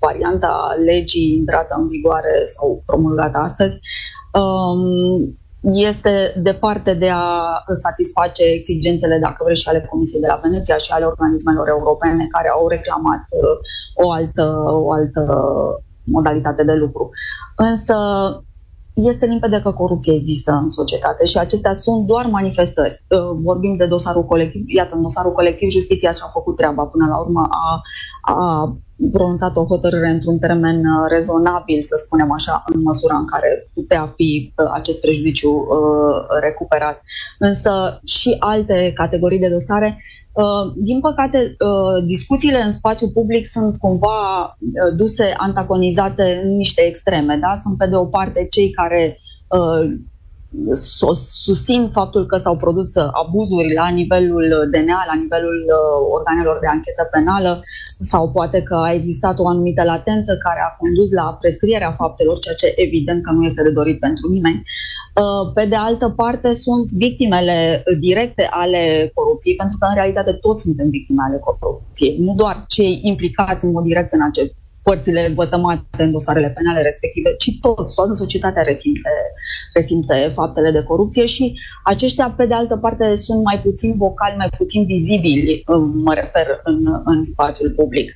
varianta 0.00 0.76
legii 0.84 1.34
intrată 1.34 1.74
în 1.78 1.88
vigoare 1.88 2.42
sau 2.44 2.82
promulgată 2.86 3.38
astăzi, 3.38 3.78
um, 4.32 5.38
este 5.60 6.32
departe 6.36 6.94
de 6.94 7.10
a 7.10 7.64
satisface 7.72 8.44
exigențele, 8.44 9.18
dacă 9.18 9.42
vreți, 9.44 9.60
și 9.60 9.68
ale 9.68 9.86
Comisiei 9.90 10.20
de 10.20 10.26
la 10.26 10.40
Veneția 10.42 10.76
și 10.76 10.90
ale 10.92 11.04
organismelor 11.04 11.68
europene 11.68 12.26
care 12.30 12.48
au 12.48 12.68
reclamat 12.68 13.24
uh, 13.30 14.04
o 14.06 14.10
altă, 14.10 14.62
o 14.66 14.92
altă 14.92 15.22
modalitate 16.04 16.64
de 16.64 16.72
lucru. 16.72 17.10
Însă 17.56 17.96
este 18.94 19.26
limpede 19.26 19.60
că 19.60 19.72
corupție 19.72 20.14
există 20.14 20.52
în 20.52 20.68
societate 20.68 21.26
și 21.26 21.38
acestea 21.38 21.72
sunt 21.72 22.06
doar 22.06 22.26
manifestări. 22.26 23.04
Uh, 23.08 23.38
vorbim 23.42 23.76
de 23.76 23.86
dosarul 23.86 24.24
colectiv, 24.24 24.62
iată, 24.66 24.94
în 24.94 25.02
dosarul 25.02 25.32
colectiv 25.32 25.70
justiția 25.70 26.12
și-a 26.12 26.30
făcut 26.32 26.56
treaba 26.56 26.84
până 26.84 27.06
la 27.06 27.16
urmă, 27.16 27.48
a, 27.50 27.80
a 28.34 28.78
pronunțat 29.12 29.56
o 29.56 29.64
hotărâre 29.64 30.08
într-un 30.08 30.38
termen 30.38 30.76
uh, 30.76 31.06
rezonabil, 31.08 31.82
să 31.82 31.94
spunem 32.04 32.32
așa, 32.32 32.62
în 32.66 32.82
măsura 32.82 33.16
în 33.16 33.26
care 33.26 33.70
putea 33.74 34.12
fi 34.16 34.52
uh, 34.56 34.70
acest 34.72 35.00
prejudiciu 35.00 35.50
uh, 35.50 36.26
recuperat. 36.40 37.02
Însă 37.38 38.00
și 38.04 38.36
alte 38.38 38.92
categorii 38.94 39.38
de 39.38 39.48
dosare 39.48 39.98
din 40.76 41.00
păcate, 41.00 41.56
discuțiile 42.06 42.62
în 42.62 42.72
spațiu 42.72 43.08
public 43.08 43.46
sunt 43.46 43.76
cumva 43.78 44.56
duse 44.96 45.34
antagonizate 45.36 46.40
în 46.44 46.56
niște 46.56 46.82
extreme. 46.82 47.38
Da? 47.40 47.56
Sunt 47.62 47.78
pe 47.78 47.86
de 47.86 47.96
o 47.96 48.06
parte 48.06 48.46
cei 48.50 48.70
care 48.70 49.18
susțin 51.42 51.88
faptul 51.92 52.26
că 52.26 52.36
s-au 52.36 52.56
produs 52.56 52.96
abuzuri 52.96 53.74
la 53.74 53.88
nivelul 53.88 54.68
DNA, 54.72 55.04
la 55.06 55.14
nivelul 55.14 55.64
uh, 55.66 56.06
organelor 56.10 56.58
de 56.60 56.66
anchetă 56.66 57.08
penală 57.10 57.62
sau 58.00 58.30
poate 58.30 58.62
că 58.62 58.74
a 58.74 58.92
existat 58.92 59.38
o 59.38 59.48
anumită 59.48 59.82
latență 59.82 60.38
care 60.42 60.60
a 60.60 60.76
condus 60.78 61.12
la 61.12 61.36
prescrierea 61.40 61.94
faptelor, 61.98 62.38
ceea 62.38 62.54
ce 62.54 62.72
evident 62.76 63.22
că 63.22 63.30
nu 63.32 63.44
este 63.44 63.62
de 63.62 63.70
dorit 63.70 63.98
pentru 63.98 64.28
nimeni. 64.28 64.62
Uh, 65.14 65.52
pe 65.54 65.64
de 65.66 65.76
altă 65.76 66.08
parte 66.08 66.54
sunt 66.54 66.90
victimele 66.90 67.82
directe 67.98 68.48
ale 68.50 69.10
corupției, 69.14 69.56
pentru 69.56 69.76
că 69.78 69.86
în 69.88 69.94
realitate 69.94 70.32
toți 70.32 70.60
suntem 70.60 70.88
victime 70.90 71.22
ale 71.26 71.38
corupției, 71.38 72.16
nu 72.18 72.34
doar 72.34 72.64
cei 72.68 72.98
implicați 73.02 73.64
în 73.64 73.70
mod 73.70 73.84
direct 73.84 74.12
în 74.12 74.22
acest 74.22 74.56
părțile 74.88 75.32
vătămate 75.34 76.02
în 76.06 76.10
dosarele 76.10 76.50
penale 76.56 76.82
respective, 76.82 77.30
ci 77.42 77.50
toți, 77.60 77.94
toată 77.94 78.12
societatea 78.12 78.62
resimte, 78.62 79.10
resimte 79.74 80.32
faptele 80.34 80.70
de 80.70 80.82
corupție 80.82 81.26
și 81.26 81.44
aceștia, 81.84 82.34
pe 82.36 82.46
de 82.46 82.54
altă 82.54 82.76
parte, 82.76 83.16
sunt 83.16 83.42
mai 83.42 83.60
puțin 83.60 83.96
vocali, 83.96 84.36
mai 84.36 84.50
puțin 84.56 84.86
vizibili, 84.86 85.62
mă 86.04 86.14
refer 86.14 86.46
în, 86.64 86.78
în 87.04 87.22
spațiul 87.22 87.70
public. 87.70 88.06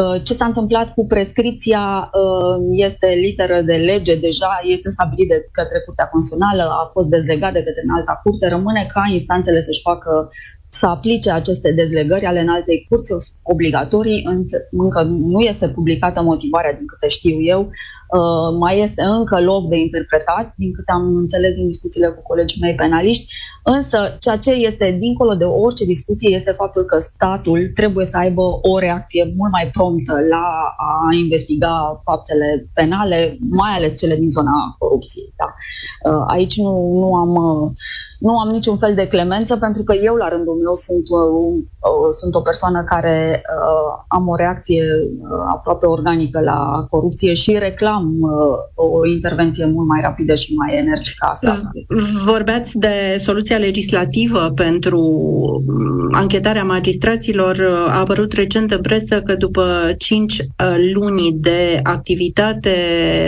Uh, 0.00 0.22
ce 0.22 0.34
s-a 0.34 0.44
întâmplat 0.44 0.94
cu 0.94 1.06
prescripția 1.06 2.10
uh, 2.22 2.56
este 2.86 3.06
literă 3.06 3.60
de 3.60 3.76
lege, 3.90 4.14
deja 4.28 4.52
este 4.62 4.90
stabilit 4.90 5.28
de 5.28 5.48
către 5.52 5.78
Curtea 5.84 6.08
Constituțională, 6.12 6.62
a 6.62 6.88
fost 6.92 7.08
dezlegat 7.08 7.52
de 7.52 7.62
către 7.66 7.82
în 7.84 7.94
alta 7.96 8.20
curte, 8.22 8.48
rămâne 8.48 8.86
ca 8.92 9.02
instanțele 9.12 9.60
să-și 9.60 9.86
facă 9.90 10.30
să 10.76 10.86
aplice 10.86 11.30
aceste 11.30 11.72
dezlegări 11.72 12.24
ale 12.24 12.40
înaltei 12.40 12.86
curți 12.88 13.12
obligatorii. 13.42 14.28
Încă 14.70 15.02
nu 15.02 15.40
este 15.40 15.68
publicată 15.68 16.22
motivarea, 16.22 16.72
din 16.72 16.86
câte 16.86 17.08
știu 17.08 17.42
eu, 17.42 17.70
Uh, 18.06 18.56
mai 18.58 18.80
este 18.80 19.02
încă 19.02 19.40
loc 19.40 19.68
de 19.68 19.76
interpretat, 19.76 20.54
din 20.56 20.72
câte 20.72 20.92
am 20.92 21.16
înțeles 21.16 21.54
din 21.54 21.66
discuțiile 21.66 22.08
cu 22.08 22.22
colegii 22.22 22.60
mei 22.60 22.74
penaliști, 22.74 23.26
însă 23.62 24.16
ceea 24.20 24.36
ce 24.38 24.50
este 24.50 24.96
dincolo 25.00 25.34
de 25.34 25.44
orice 25.44 25.84
discuție 25.84 26.34
este 26.34 26.50
faptul 26.50 26.84
că 26.84 26.98
statul 26.98 27.70
trebuie 27.74 28.06
să 28.06 28.16
aibă 28.16 28.42
o 28.62 28.78
reacție 28.78 29.32
mult 29.36 29.50
mai 29.52 29.70
promptă 29.72 30.12
la 30.30 30.74
a 30.76 31.14
investiga 31.14 32.00
faptele 32.04 32.68
penale, 32.74 33.36
mai 33.50 33.70
ales 33.76 33.98
cele 33.98 34.16
din 34.16 34.28
zona 34.30 34.74
corupției. 34.78 35.32
Da. 35.36 35.54
Uh, 36.10 36.24
aici 36.26 36.56
nu, 36.56 36.92
nu 36.92 37.14
am 37.14 37.34
uh, 37.34 37.70
nu 38.18 38.38
am 38.38 38.48
niciun 38.48 38.76
fel 38.78 38.94
de 38.94 39.06
clemență 39.06 39.56
pentru 39.56 39.82
că 39.82 39.94
eu, 39.94 40.14
la 40.14 40.28
rândul 40.28 40.54
meu, 40.54 40.74
sunt, 40.74 41.08
uh, 41.08 41.64
uh, 41.78 42.12
sunt 42.20 42.34
o 42.34 42.40
persoană 42.40 42.84
care 42.84 43.42
uh, 43.42 44.04
am 44.08 44.28
o 44.28 44.34
reacție 44.34 44.82
uh, 44.82 45.28
aproape 45.46 45.86
organică 45.86 46.40
la 46.40 46.84
corupție 46.88 47.34
și 47.34 47.58
reclam 47.58 48.16
uh, 48.20 48.30
o 48.74 49.06
intervenție 49.06 49.64
mult 49.66 49.88
mai 49.88 50.00
rapidă 50.02 50.34
și 50.34 50.54
mai 50.54 50.76
energică 50.76 51.26
asta. 51.30 51.60
Vorbeați 52.24 52.78
de 52.78 53.16
soluția 53.18 53.56
legislativă 53.56 54.52
pentru 54.54 55.00
mm, 55.66 56.14
anchetarea 56.14 56.64
magistraților. 56.64 57.60
A 57.88 57.98
apărut 57.98 58.32
recent 58.32 58.70
în 58.70 58.80
presă 58.80 59.20
că 59.20 59.34
după 59.34 59.64
5 59.98 60.38
uh, 60.38 60.46
luni 60.94 61.32
de 61.34 61.80
activitate, 61.82 62.74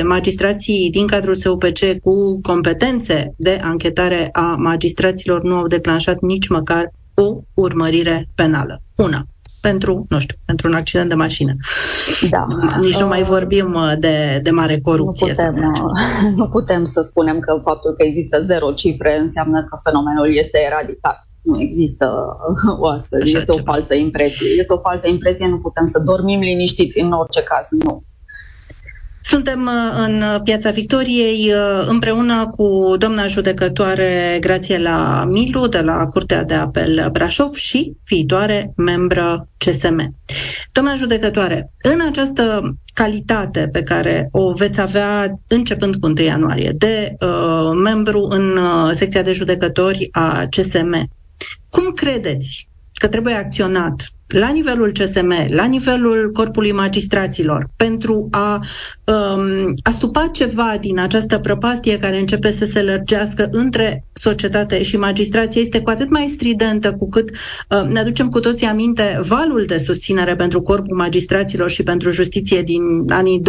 magistrații 0.05 0.91
din 0.91 1.07
cadrul 1.07 1.35
SUPC 1.35 1.79
cu 2.03 2.41
competențe 2.41 3.35
de 3.37 3.61
anchetare 3.63 4.29
a 4.33 4.55
magistraților 4.59 4.87
magistraților 4.89 5.43
nu 5.43 5.55
au 5.55 5.67
declanșat 5.67 6.21
nici 6.21 6.49
măcar 6.49 6.91
o 7.15 7.37
urmărire 7.55 8.29
penală. 8.35 8.83
Una. 8.97 9.23
Pentru, 9.61 10.07
nu 10.09 10.19
știu, 10.19 10.37
pentru 10.45 10.69
un 10.69 10.75
accident 10.75 11.09
de 11.09 11.15
mașină. 11.15 11.57
Da. 12.31 12.47
Nici 12.81 12.99
nu 12.99 13.07
mai 13.07 13.23
vorbim 13.23 13.75
uh, 13.75 13.93
de, 13.99 14.41
de 14.43 14.51
mare 14.51 14.81
corupție. 14.81 15.27
Nu 15.27 15.33
putem, 15.35 15.73
uh, 15.73 15.91
nu 16.41 16.49
putem 16.49 16.85
să 16.85 17.01
spunem 17.01 17.39
că 17.41 17.61
faptul 17.63 17.95
că 17.97 18.03
există 18.03 18.41
zero 18.43 18.73
cifre 18.73 19.19
înseamnă 19.19 19.65
că 19.65 19.79
fenomenul 19.83 20.37
este 20.37 20.59
eradicat. 20.67 21.19
Nu 21.43 21.61
există 21.61 22.07
uh, 22.49 22.79
o 22.81 22.87
astfel, 22.87 23.23
Așa 23.23 23.39
este 23.39 23.53
ceva. 23.53 23.71
o 23.71 23.73
falsă 23.73 23.95
impresie. 23.95 24.49
Este 24.59 24.73
o 24.73 24.79
falsă 24.79 25.09
impresie, 25.09 25.49
nu 25.49 25.59
putem 25.59 25.85
să 25.85 25.99
dormim 25.99 26.41
liniștiți 26.41 27.01
în 27.01 27.13
orice 27.13 27.43
caz, 27.43 27.69
nu. 27.85 28.03
Suntem 29.31 29.67
uh, 29.67 30.07
în 30.07 30.43
Piața 30.45 30.71
Victoriei 30.71 31.53
uh, 31.53 31.85
împreună 31.87 32.47
cu 32.47 32.95
doamna 32.99 33.27
judecătoare 33.27 34.39
Grațiela 34.41 35.25
Milu 35.25 35.67
de 35.67 35.81
la 35.81 36.07
Curtea 36.07 36.45
de 36.45 36.55
Apel 36.55 37.09
Brașov 37.13 37.55
și 37.55 37.93
viitoare 38.07 38.73
membră 38.77 39.49
CSM. 39.57 40.15
Doamna 40.73 40.95
judecătoare, 40.95 41.71
în 41.83 42.01
această 42.09 42.75
calitate 42.95 43.69
pe 43.73 43.83
care 43.83 44.29
o 44.33 44.53
veți 44.53 44.81
avea 44.81 45.41
începând 45.47 45.97
cu 45.97 46.07
1 46.07 46.21
ianuarie 46.23 46.73
de 46.79 47.17
uh, 47.21 47.71
membru 47.83 48.27
în 48.31 48.57
uh, 48.57 48.91
secția 48.93 49.23
de 49.23 49.33
judecători 49.33 50.09
a 50.13 50.47
CSM, 50.51 51.11
cum 51.69 51.93
credeți 51.95 52.69
că 52.93 53.09
trebuie 53.09 53.35
acționat 53.35 54.13
la 54.29 54.49
nivelul 54.49 54.93
CSM, 54.93 55.35
la 55.49 55.65
nivelul 55.65 56.31
corpului 56.33 56.73
magistraților, 56.73 57.71
pentru 57.77 58.29
a, 58.31 58.61
um, 59.05 59.75
a 59.83 59.91
stupa 59.91 60.31
ceva 60.33 60.77
din 60.81 60.99
această 60.99 61.39
prăpastie 61.39 61.99
care 61.99 62.19
începe 62.19 62.53
să 62.53 62.65
se 62.65 62.83
lărgească 62.83 63.49
între 63.51 64.05
societate 64.13 64.83
și 64.83 64.97
magistrație, 64.97 65.61
este 65.61 65.81
cu 65.81 65.91
atât 65.91 66.11
mai 66.11 66.29
stridentă 66.29 66.93
cu 66.93 67.09
cât 67.09 67.31
uh, 67.31 67.83
ne 67.89 67.99
aducem 67.99 68.29
cu 68.29 68.41
toții 68.41 68.67
aminte 68.67 69.19
valul 69.29 69.65
de 69.67 69.79
susținere 69.79 70.35
pentru 70.35 70.63
corpul 70.63 70.97
magistraților 70.97 71.71
și 71.71 71.83
pentru 71.83 72.11
justiție 72.11 72.63
din 72.63 72.83
anii 73.09 73.41
2017-2018. 73.41 73.43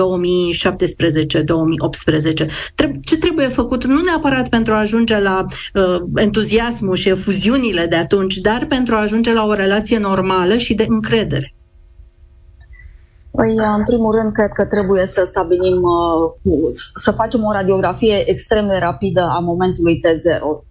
Ce 3.02 3.18
trebuie 3.18 3.48
făcut 3.48 3.86
nu 3.86 4.02
neapărat 4.06 4.50
pentru 4.50 4.74
a 4.74 4.80
ajunge 4.80 5.20
la 5.20 5.46
uh, 5.74 5.98
entuziasmul 6.16 6.96
și 6.96 7.10
efuziunile 7.10 7.86
de 7.86 7.96
atunci, 7.96 8.36
dar 8.36 8.66
pentru 8.66 8.96
a 8.96 9.02
ajunge 9.02 9.34
la 9.34 9.46
o 9.46 9.54
relație 9.54 9.98
normală 9.98 10.58
și 10.58 10.69
și 10.70 10.76
de 10.76 10.86
încredere? 10.88 11.54
Păi, 13.40 13.56
în 13.78 13.84
primul 13.86 14.16
rând, 14.16 14.34
cred 14.34 14.52
că 14.54 14.66
trebuie 14.66 15.06
să 15.06 15.24
stabilim, 15.26 15.82
uh, 15.82 16.68
să 16.96 17.12
facem 17.12 17.44
o 17.44 17.52
radiografie 17.52 18.30
extrem 18.30 18.68
de 18.68 18.78
rapidă 18.78 19.22
a 19.22 19.40
momentului 19.40 20.02
T0. 20.04 20.42
Uh, 20.42 20.62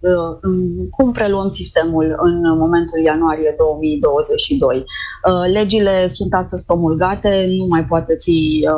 cum 0.96 1.12
preluăm 1.12 1.48
sistemul 1.48 2.16
în 2.18 2.58
momentul 2.58 2.98
ianuarie 3.04 3.54
2022? 3.58 4.76
Uh, 4.76 5.52
legile 5.52 6.06
sunt 6.06 6.34
astăzi 6.34 6.64
promulgate, 6.64 7.46
nu 7.58 7.66
mai 7.66 7.84
poate 7.84 8.14
fi, 8.18 8.68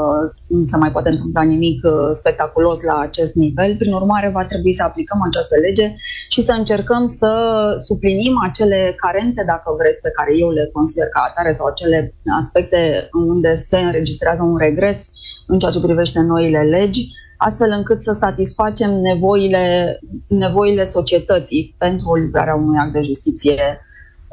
nu 0.48 0.64
se 0.64 0.76
mai 0.76 0.90
poate 0.90 1.08
întâmpla 1.08 1.42
nimic 1.42 1.80
spectaculos 2.12 2.82
la 2.82 2.98
acest 2.98 3.34
nivel. 3.34 3.76
Prin 3.76 3.92
urmare, 3.92 4.30
va 4.34 4.44
trebui 4.44 4.72
să 4.72 4.82
aplicăm 4.82 5.20
această 5.26 5.54
lege 5.60 5.94
și 6.28 6.42
să 6.42 6.52
încercăm 6.52 7.06
să 7.06 7.30
suplinim 7.78 8.34
acele 8.42 8.94
carențe, 8.96 9.44
dacă 9.46 9.74
vreți, 9.78 10.00
pe 10.00 10.10
care 10.10 10.38
eu 10.38 10.50
le 10.50 10.70
consider 10.72 11.08
ca 11.08 11.20
atare 11.28 11.52
sau 11.52 11.66
acele 11.66 12.14
aspecte 12.38 13.08
unde 13.12 13.54
se 13.54 13.79
înregistrează 13.80 14.42
un 14.42 14.56
regres 14.56 15.12
în 15.46 15.58
ceea 15.58 15.70
ce 15.70 15.80
privește 15.80 16.20
noile 16.20 16.62
legi, 16.62 17.08
astfel 17.36 17.72
încât 17.76 18.02
să 18.02 18.12
satisfacem 18.12 18.90
nevoile, 18.90 19.98
nevoile 20.26 20.84
societății 20.84 21.74
pentru 21.78 22.14
livrarea 22.14 22.54
unui 22.54 22.78
act 22.78 22.92
de 22.92 23.02
justiție 23.02 23.80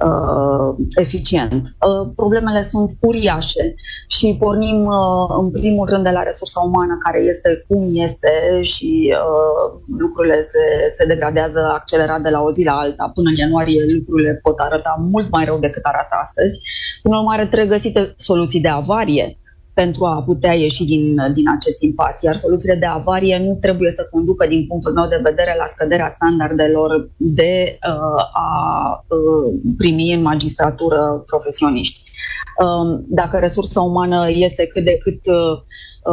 uh, 0.06 0.86
eficient. 0.96 1.62
Uh, 1.64 2.12
problemele 2.16 2.62
sunt 2.62 2.98
uriașe 3.00 3.76
și 4.08 4.36
pornim 4.40 4.86
uh, 4.86 5.36
în 5.40 5.52
primul 5.52 5.88
rând 5.90 6.04
de 6.04 6.10
la 6.10 6.24
resursa 6.24 6.60
umană 6.60 6.98
care 7.04 7.20
este 7.20 7.66
cum 7.68 7.90
este 7.92 8.62
și 8.62 9.14
uh, 9.14 9.80
lucrurile 9.98 10.42
se, 10.42 10.90
se 10.92 11.06
degradează 11.06 11.70
accelerat 11.74 12.22
de 12.22 12.30
la 12.30 12.42
o 12.42 12.52
zi 12.52 12.64
la 12.64 12.78
alta. 12.78 13.12
Până 13.14 13.30
în 13.30 13.36
ianuarie 13.36 13.86
lucrurile 13.98 14.40
pot 14.44 14.56
arăta 14.58 14.96
mult 15.12 15.32
mai 15.32 15.46
rău 15.46 15.60
decât 15.60 15.84
arată 15.84 16.16
astăzi. 16.22 16.60
Prin 17.02 17.14
urmare, 17.14 17.46
trebuie 17.46 17.76
găsite 17.76 18.14
soluții 18.18 18.62
de 18.62 18.68
avarie 18.68 19.38
pentru 19.82 20.06
a 20.06 20.24
putea 20.24 20.54
ieși 20.54 20.86
din, 20.86 21.16
din 21.34 21.50
acest 21.58 21.82
impas. 21.82 22.22
Iar 22.22 22.36
soluțiile 22.36 22.76
de 22.76 22.86
avarie 22.86 23.38
nu 23.48 23.58
trebuie 23.62 23.92
să 23.92 24.08
conducă, 24.12 24.48
din 24.48 24.68
punctul 24.68 24.94
meu 24.94 25.08
de 25.08 25.20
vedere, 25.24 25.56
la 25.58 25.66
scăderea 25.66 26.08
standardelor 26.08 27.10
de 27.18 27.80
uh, 27.90 28.24
a 28.34 28.50
uh, 29.08 29.54
primi 29.78 30.14
în 30.14 30.22
magistratură 30.22 31.24
profesioniști. 31.26 32.00
Uh, 32.64 33.04
dacă 33.08 33.38
resursa 33.38 33.82
umană 33.82 34.30
este 34.30 34.66
cât 34.66 34.84
de 34.84 34.98
cât 34.98 35.20
uh, 35.26 35.54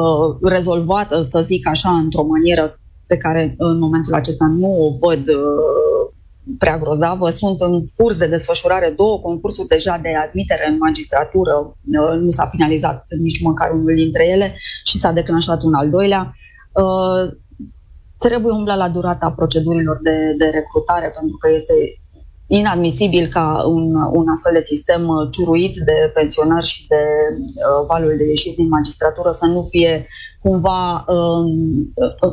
uh, 0.00 0.36
rezolvată, 0.42 1.22
să 1.22 1.40
zic 1.42 1.68
așa, 1.68 1.90
într-o 1.90 2.24
manieră 2.24 2.78
pe 3.06 3.16
care 3.16 3.54
în 3.58 3.78
momentul 3.78 4.14
acesta 4.14 4.46
nu 4.46 4.86
o 4.86 5.06
văd 5.06 5.28
uh, 5.28 5.93
prea 6.58 6.78
grozavă. 6.78 7.30
Sunt 7.30 7.60
în 7.60 7.84
curs 7.96 8.18
de 8.18 8.26
desfășurare 8.26 8.90
două 8.96 9.18
concursuri 9.18 9.68
deja 9.68 9.98
de 10.02 10.14
admitere 10.14 10.68
în 10.68 10.76
magistratură. 10.78 11.76
Uh, 12.00 12.18
nu 12.20 12.30
s-a 12.30 12.46
finalizat 12.46 13.04
nici 13.20 13.42
măcar 13.42 13.70
unul 13.70 13.94
dintre 13.94 14.28
ele 14.28 14.56
și 14.84 14.98
s-a 14.98 15.12
declanșat 15.12 15.62
un 15.62 15.74
al 15.74 15.90
doilea. 15.90 16.32
Uh, 16.72 17.32
trebuie 18.18 18.52
umbla 18.52 18.74
la 18.74 18.88
durata 18.88 19.30
procedurilor 19.30 19.98
de, 20.02 20.34
de 20.38 20.44
recrutare 20.44 21.12
pentru 21.18 21.36
că 21.36 21.50
este 21.54 21.74
inadmisibil 22.46 23.26
ca 23.26 23.64
un, 23.66 23.94
un 23.94 24.28
astfel 24.28 24.52
de 24.52 24.60
sistem 24.60 25.08
uh, 25.08 25.28
ciuruit 25.30 25.76
de 25.76 26.10
pensionari 26.14 26.66
și 26.66 26.86
de 26.86 27.04
uh, 27.34 27.86
valul 27.86 28.14
de 28.16 28.24
ieșiri 28.24 28.54
din 28.54 28.68
magistratură 28.68 29.30
să 29.30 29.46
nu 29.46 29.66
fie 29.70 30.06
cumva 30.42 31.04
uh, 31.08 31.44
uh, 31.94 32.32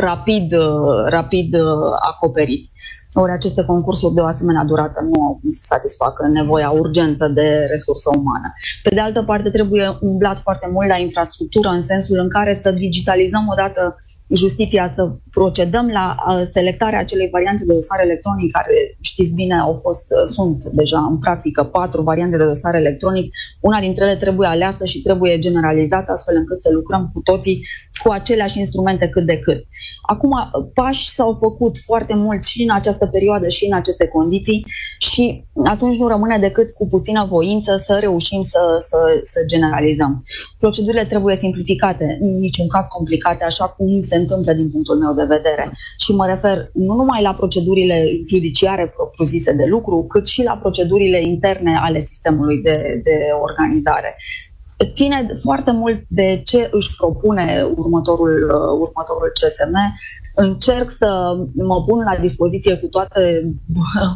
rapid, 0.00 0.52
uh, 0.52 1.04
rapid 1.04 1.54
uh, 1.54 1.92
acoperit. 2.10 2.66
Ori 3.14 3.32
aceste 3.32 3.64
concursuri 3.64 4.14
de 4.14 4.20
o 4.20 4.26
asemenea 4.26 4.64
durată 4.64 5.00
nu 5.00 5.22
au 5.22 5.38
cum 5.42 5.50
să 5.50 5.62
satisfacă 5.64 6.26
nevoia 6.26 6.70
urgentă 6.70 7.28
de 7.28 7.66
resursă 7.68 8.10
umană. 8.16 8.52
Pe 8.82 8.94
de 8.94 9.00
altă 9.00 9.22
parte, 9.22 9.50
trebuie 9.50 9.96
umblat 10.00 10.38
foarte 10.38 10.68
mult 10.72 10.88
la 10.88 10.96
infrastructură 10.96 11.68
în 11.68 11.82
sensul 11.82 12.18
în 12.18 12.28
care 12.28 12.52
să 12.52 12.70
digitalizăm 12.70 13.46
odată 13.48 13.96
justiția 14.34 14.88
să 14.88 15.12
procedăm 15.30 15.88
la 15.88 16.16
selectarea 16.44 16.98
acelei 16.98 17.28
variante 17.28 17.64
de 17.64 17.72
dosar 17.72 18.00
electronic 18.02 18.50
care, 18.52 18.96
știți 19.00 19.34
bine, 19.34 19.58
au 19.58 19.74
fost, 19.74 20.06
sunt 20.26 20.64
deja 20.64 20.98
în 20.98 21.18
practică 21.18 21.64
patru 21.64 22.02
variante 22.02 22.36
de 22.36 22.44
dosar 22.44 22.74
electronic. 22.74 23.32
Una 23.60 23.80
dintre 23.80 24.04
ele 24.04 24.16
trebuie 24.16 24.48
aleasă 24.48 24.84
și 24.84 25.00
trebuie 25.00 25.38
generalizată 25.38 26.12
astfel 26.12 26.36
încât 26.36 26.62
să 26.62 26.70
lucrăm 26.72 27.10
cu 27.12 27.20
toții 27.20 27.62
cu 28.02 28.10
aceleași 28.10 28.58
instrumente 28.58 29.08
cât 29.08 29.26
de 29.26 29.38
cât. 29.38 29.64
Acum, 30.02 30.30
pași 30.74 31.10
s-au 31.10 31.36
făcut 31.40 31.78
foarte 31.78 32.14
mulți 32.14 32.50
și 32.50 32.62
în 32.62 32.74
această 32.74 33.06
perioadă 33.06 33.48
și 33.48 33.66
în 33.66 33.76
aceste 33.76 34.06
condiții 34.06 34.66
și 34.98 35.44
atunci 35.64 35.96
nu 35.96 36.08
rămâne 36.08 36.38
decât 36.38 36.70
cu 36.70 36.86
puțină 36.86 37.24
voință 37.24 37.76
să 37.76 37.98
reușim 38.00 38.42
să, 38.42 38.76
să, 38.78 38.96
să 39.22 39.40
generalizăm. 39.46 40.24
Procedurile 40.58 41.04
trebuie 41.04 41.36
simplificate, 41.36 42.18
în 42.20 42.38
niciun 42.38 42.68
caz 42.68 42.86
complicate, 42.86 43.44
așa 43.44 43.68
cum 43.68 44.00
se 44.00 44.16
întâmplă 44.22 44.52
din 44.52 44.70
punctul 44.70 44.96
meu 44.96 45.12
de 45.14 45.32
vedere. 45.34 45.64
Și 46.04 46.12
mă 46.12 46.26
refer 46.26 46.56
nu 46.72 46.94
numai 46.94 47.22
la 47.22 47.34
procedurile 47.34 47.96
judiciare 48.28 48.92
propriu-zise 48.96 49.52
de 49.52 49.66
lucru, 49.74 50.04
cât 50.08 50.26
și 50.26 50.42
la 50.42 50.56
procedurile 50.62 51.20
interne 51.20 51.76
ale 51.86 52.00
sistemului 52.00 52.58
de, 52.62 53.00
de 53.04 53.16
organizare 53.40 54.16
ține 54.84 55.26
foarte 55.42 55.72
mult 55.72 56.04
de 56.08 56.42
ce 56.44 56.68
își 56.72 56.96
propune 56.96 57.66
următorul, 57.76 58.42
următorul 58.84 59.30
CSM 59.40 59.76
încerc 60.34 60.90
să 60.90 61.36
mă 61.54 61.84
pun 61.84 61.98
la 62.04 62.16
dispoziție 62.20 62.76
cu, 62.76 62.86
toate, 62.86 63.52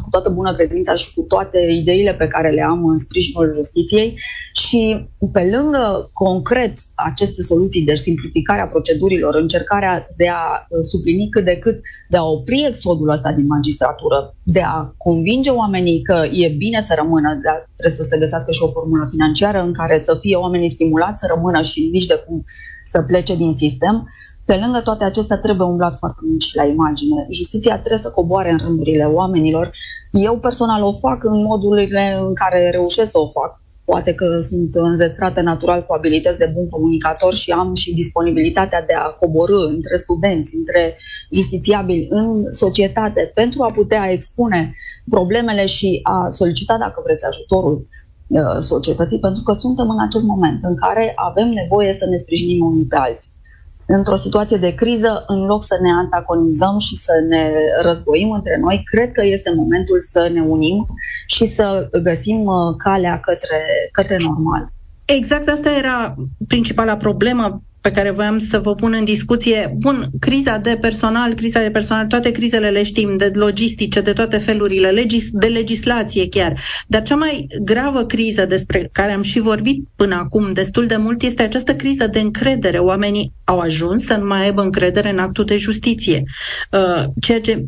cu 0.02 0.08
toată 0.10 0.30
bună 0.30 0.54
credința 0.54 0.94
și 0.94 1.14
cu 1.14 1.20
toate 1.20 1.58
ideile 1.58 2.14
pe 2.14 2.26
care 2.26 2.50
le 2.50 2.62
am 2.62 2.84
în 2.84 2.98
sprijinul 2.98 3.52
justiției 3.54 4.18
și 4.52 5.08
pe 5.32 5.50
lângă 5.56 6.10
concret 6.12 6.72
aceste 6.94 7.42
soluții 7.42 7.84
de 7.84 7.94
simplificare 7.94 8.60
a 8.60 8.66
procedurilor, 8.66 9.34
încercarea 9.34 10.06
de 10.16 10.28
a 10.28 10.66
suplini 10.90 11.28
cât 11.28 11.44
de 11.44 11.56
cât, 11.56 11.80
de 12.08 12.16
a 12.16 12.24
opri 12.24 12.64
exodul 12.68 13.08
ăsta 13.08 13.32
din 13.32 13.46
magistratură, 13.46 14.34
de 14.42 14.60
a 14.60 14.94
convinge 14.96 15.50
oamenii 15.50 16.02
că 16.02 16.26
e 16.32 16.48
bine 16.48 16.80
să 16.80 16.94
rămână, 16.96 17.38
de 17.42 17.48
a, 17.48 17.54
trebuie 17.76 17.96
să 17.96 18.02
se 18.02 18.18
găsească 18.18 18.52
și 18.52 18.62
o 18.62 18.68
formulă 18.68 19.08
financiară 19.10 19.62
în 19.62 19.72
care 19.72 19.98
să 19.98 20.18
fie 20.20 20.36
oamenii 20.36 20.68
stimulați 20.68 21.20
să 21.20 21.32
rămână 21.34 21.62
și 21.62 21.88
nici 21.92 22.06
de 22.06 22.22
cum 22.26 22.44
să 22.84 23.02
plece 23.02 23.36
din 23.36 23.54
sistem, 23.54 24.08
pe 24.46 24.56
lângă 24.62 24.80
toate 24.80 25.04
acestea 25.04 25.38
trebuie 25.38 25.68
umblat 25.68 25.98
foarte 25.98 26.20
mult 26.22 26.40
și 26.40 26.56
la 26.56 26.64
imagine. 26.64 27.26
Justiția 27.30 27.78
trebuie 27.78 27.98
să 27.98 28.10
coboare 28.10 28.50
în 28.50 28.58
rândurile 28.58 29.04
oamenilor. 29.04 29.70
Eu 30.10 30.38
personal 30.38 30.82
o 30.82 30.92
fac 30.92 31.24
în 31.24 31.42
modurile 31.42 32.18
în 32.20 32.34
care 32.34 32.70
reușesc 32.70 33.10
să 33.10 33.18
o 33.18 33.28
fac. 33.28 33.60
Poate 33.84 34.14
că 34.14 34.38
sunt 34.38 34.74
înzestrată 34.74 35.40
natural 35.40 35.84
cu 35.86 35.92
abilități 35.92 36.38
de 36.38 36.50
bun 36.54 36.68
comunicator 36.68 37.34
și 37.34 37.50
am 37.50 37.74
și 37.74 37.94
disponibilitatea 37.94 38.82
de 38.82 38.92
a 38.92 39.08
coborâ 39.08 39.66
între 39.66 39.96
studenți, 39.96 40.56
între 40.56 40.96
justițiabili 41.30 42.06
în 42.10 42.52
societate 42.52 43.30
pentru 43.34 43.62
a 43.62 43.70
putea 43.70 44.10
expune 44.10 44.74
problemele 45.10 45.66
și 45.66 46.00
a 46.02 46.28
solicita, 46.28 46.76
dacă 46.78 47.00
vreți, 47.04 47.24
ajutorul 47.24 47.88
uh, 48.26 48.56
societății, 48.58 49.18
pentru 49.18 49.42
că 49.42 49.52
suntem 49.52 49.90
în 49.90 50.00
acest 50.00 50.24
moment 50.24 50.58
în 50.62 50.76
care 50.76 51.12
avem 51.14 51.48
nevoie 51.48 51.92
să 51.92 52.06
ne 52.06 52.16
sprijinim 52.16 52.64
unii 52.64 52.84
pe 52.84 52.96
alții 52.96 53.34
într-o 53.86 54.16
situație 54.16 54.56
de 54.56 54.74
criză, 54.74 55.24
în 55.26 55.44
loc 55.44 55.64
să 55.64 55.78
ne 55.82 55.90
antagonizăm 55.90 56.78
și 56.78 56.96
să 56.96 57.12
ne 57.28 57.50
războim 57.82 58.30
între 58.30 58.58
noi, 58.60 58.82
cred 58.84 59.12
că 59.12 59.24
este 59.24 59.52
momentul 59.56 60.00
să 60.00 60.30
ne 60.32 60.40
unim 60.40 60.86
și 61.26 61.44
să 61.44 61.88
găsim 62.02 62.44
uh, 62.44 62.74
calea 62.76 63.20
către, 63.20 63.60
către 63.92 64.16
normal. 64.20 64.72
Exact 65.04 65.48
asta 65.48 65.70
era 65.70 66.14
principala 66.46 66.96
problemă 66.96 67.62
pe 67.86 67.92
care 67.92 68.10
voiam 68.10 68.38
să 68.38 68.58
vă 68.58 68.74
pun 68.74 68.94
în 68.98 69.04
discuție. 69.04 69.74
Bun, 69.76 70.06
criza 70.20 70.58
de 70.58 70.78
personal, 70.80 71.34
criza 71.34 71.60
de 71.60 71.70
personal, 71.70 72.06
toate 72.06 72.30
crizele 72.30 72.70
le 72.70 72.82
știm, 72.82 73.16
de 73.16 73.30
logistice, 73.34 74.00
de 74.00 74.12
toate 74.12 74.38
felurile, 74.38 74.90
legis, 74.90 75.30
de 75.30 75.46
legislație 75.46 76.28
chiar. 76.28 76.60
Dar 76.86 77.02
cea 77.02 77.16
mai 77.16 77.46
gravă 77.60 78.04
criză 78.04 78.46
despre 78.46 78.88
care 78.92 79.12
am 79.12 79.22
și 79.22 79.40
vorbit 79.40 79.84
până 79.96 80.14
acum 80.14 80.52
destul 80.52 80.86
de 80.86 80.96
mult 80.96 81.22
este 81.22 81.42
această 81.42 81.74
criză 81.74 82.06
de 82.06 82.20
încredere. 82.20 82.78
Oamenii 82.78 83.32
au 83.44 83.58
ajuns 83.58 84.04
să 84.04 84.16
nu 84.16 84.26
mai 84.26 84.42
aibă 84.42 84.62
încredere 84.62 85.10
în 85.10 85.18
actul 85.18 85.44
de 85.44 85.56
justiție. 85.56 86.22
Uh, 86.72 87.04
ceea 87.20 87.40
ce 87.40 87.64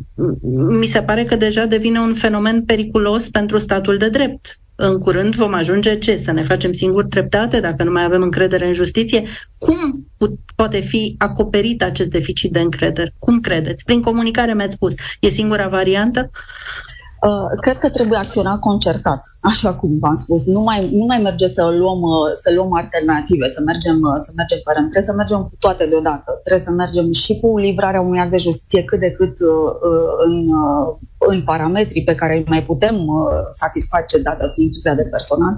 mi 0.69 0.85
se 0.85 1.01
pare 1.01 1.23
că 1.23 1.35
deja 1.35 1.65
devine 1.65 1.99
un 1.99 2.13
fenomen 2.13 2.63
periculos 2.63 3.29
pentru 3.29 3.57
statul 3.57 3.97
de 3.97 4.09
drept 4.09 4.59
în 4.81 4.97
curând 4.97 5.35
vom 5.35 5.53
ajunge 5.53 5.97
ce? 5.97 6.17
Să 6.17 6.31
ne 6.31 6.41
facem 6.41 6.71
singuri 6.71 7.07
treptate 7.07 7.59
dacă 7.59 7.83
nu 7.83 7.91
mai 7.91 8.03
avem 8.03 8.21
încredere 8.21 8.67
în 8.67 8.73
justiție? 8.73 9.23
Cum 9.57 10.08
poate 10.55 10.79
fi 10.79 11.15
acoperit 11.17 11.83
acest 11.83 12.09
deficit 12.09 12.51
de 12.51 12.59
încredere? 12.59 13.13
Cum 13.19 13.39
credeți? 13.39 13.83
Prin 13.83 14.01
comunicare 14.01 14.53
mi-ați 14.53 14.73
spus. 14.73 14.93
E 15.19 15.29
singura 15.29 15.67
variantă? 15.67 16.29
Uh, 16.33 16.88
cred 17.61 17.77
că 17.77 17.89
trebuie 17.89 18.17
acționat 18.17 18.59
concertat, 18.59 19.21
așa 19.41 19.73
cum 19.73 19.97
v-am 19.99 20.15
spus. 20.15 20.45
Nu 20.45 20.61
mai, 20.61 20.89
nu 20.91 21.05
mai 21.05 21.21
merge 21.21 21.47
să 21.47 21.63
luăm, 21.63 22.01
uh, 22.01 22.31
să 22.33 22.51
luăm 22.55 22.73
alternative, 22.73 23.47
să 23.47 23.61
mergem, 23.65 23.95
uh, 24.01 24.17
să 24.25 24.31
mergem 24.35 24.59
fără. 24.63 24.79
Trebuie 24.79 25.01
să 25.01 25.13
mergem 25.13 25.37
cu 25.37 25.55
toate 25.59 25.85
deodată. 25.85 26.39
Trebuie 26.43 26.67
să 26.67 26.71
mergem 26.71 27.11
și 27.11 27.39
cu 27.39 27.57
livrarea 27.57 28.01
unui 28.01 28.19
act 28.19 28.31
de 28.31 28.37
justiție 28.37 28.83
cât 28.83 28.99
de 28.99 29.11
cât 29.11 29.37
în, 30.25 30.49
în 31.17 31.41
parametrii 31.41 32.03
pe 32.03 32.15
care 32.15 32.33
îi 32.35 32.43
mai 32.47 32.63
putem 32.63 32.95
satisface 33.51 34.21
dată 34.21 34.51
fiind 34.55 34.71
criza 34.71 34.93
de 34.93 35.03
personal. 35.03 35.55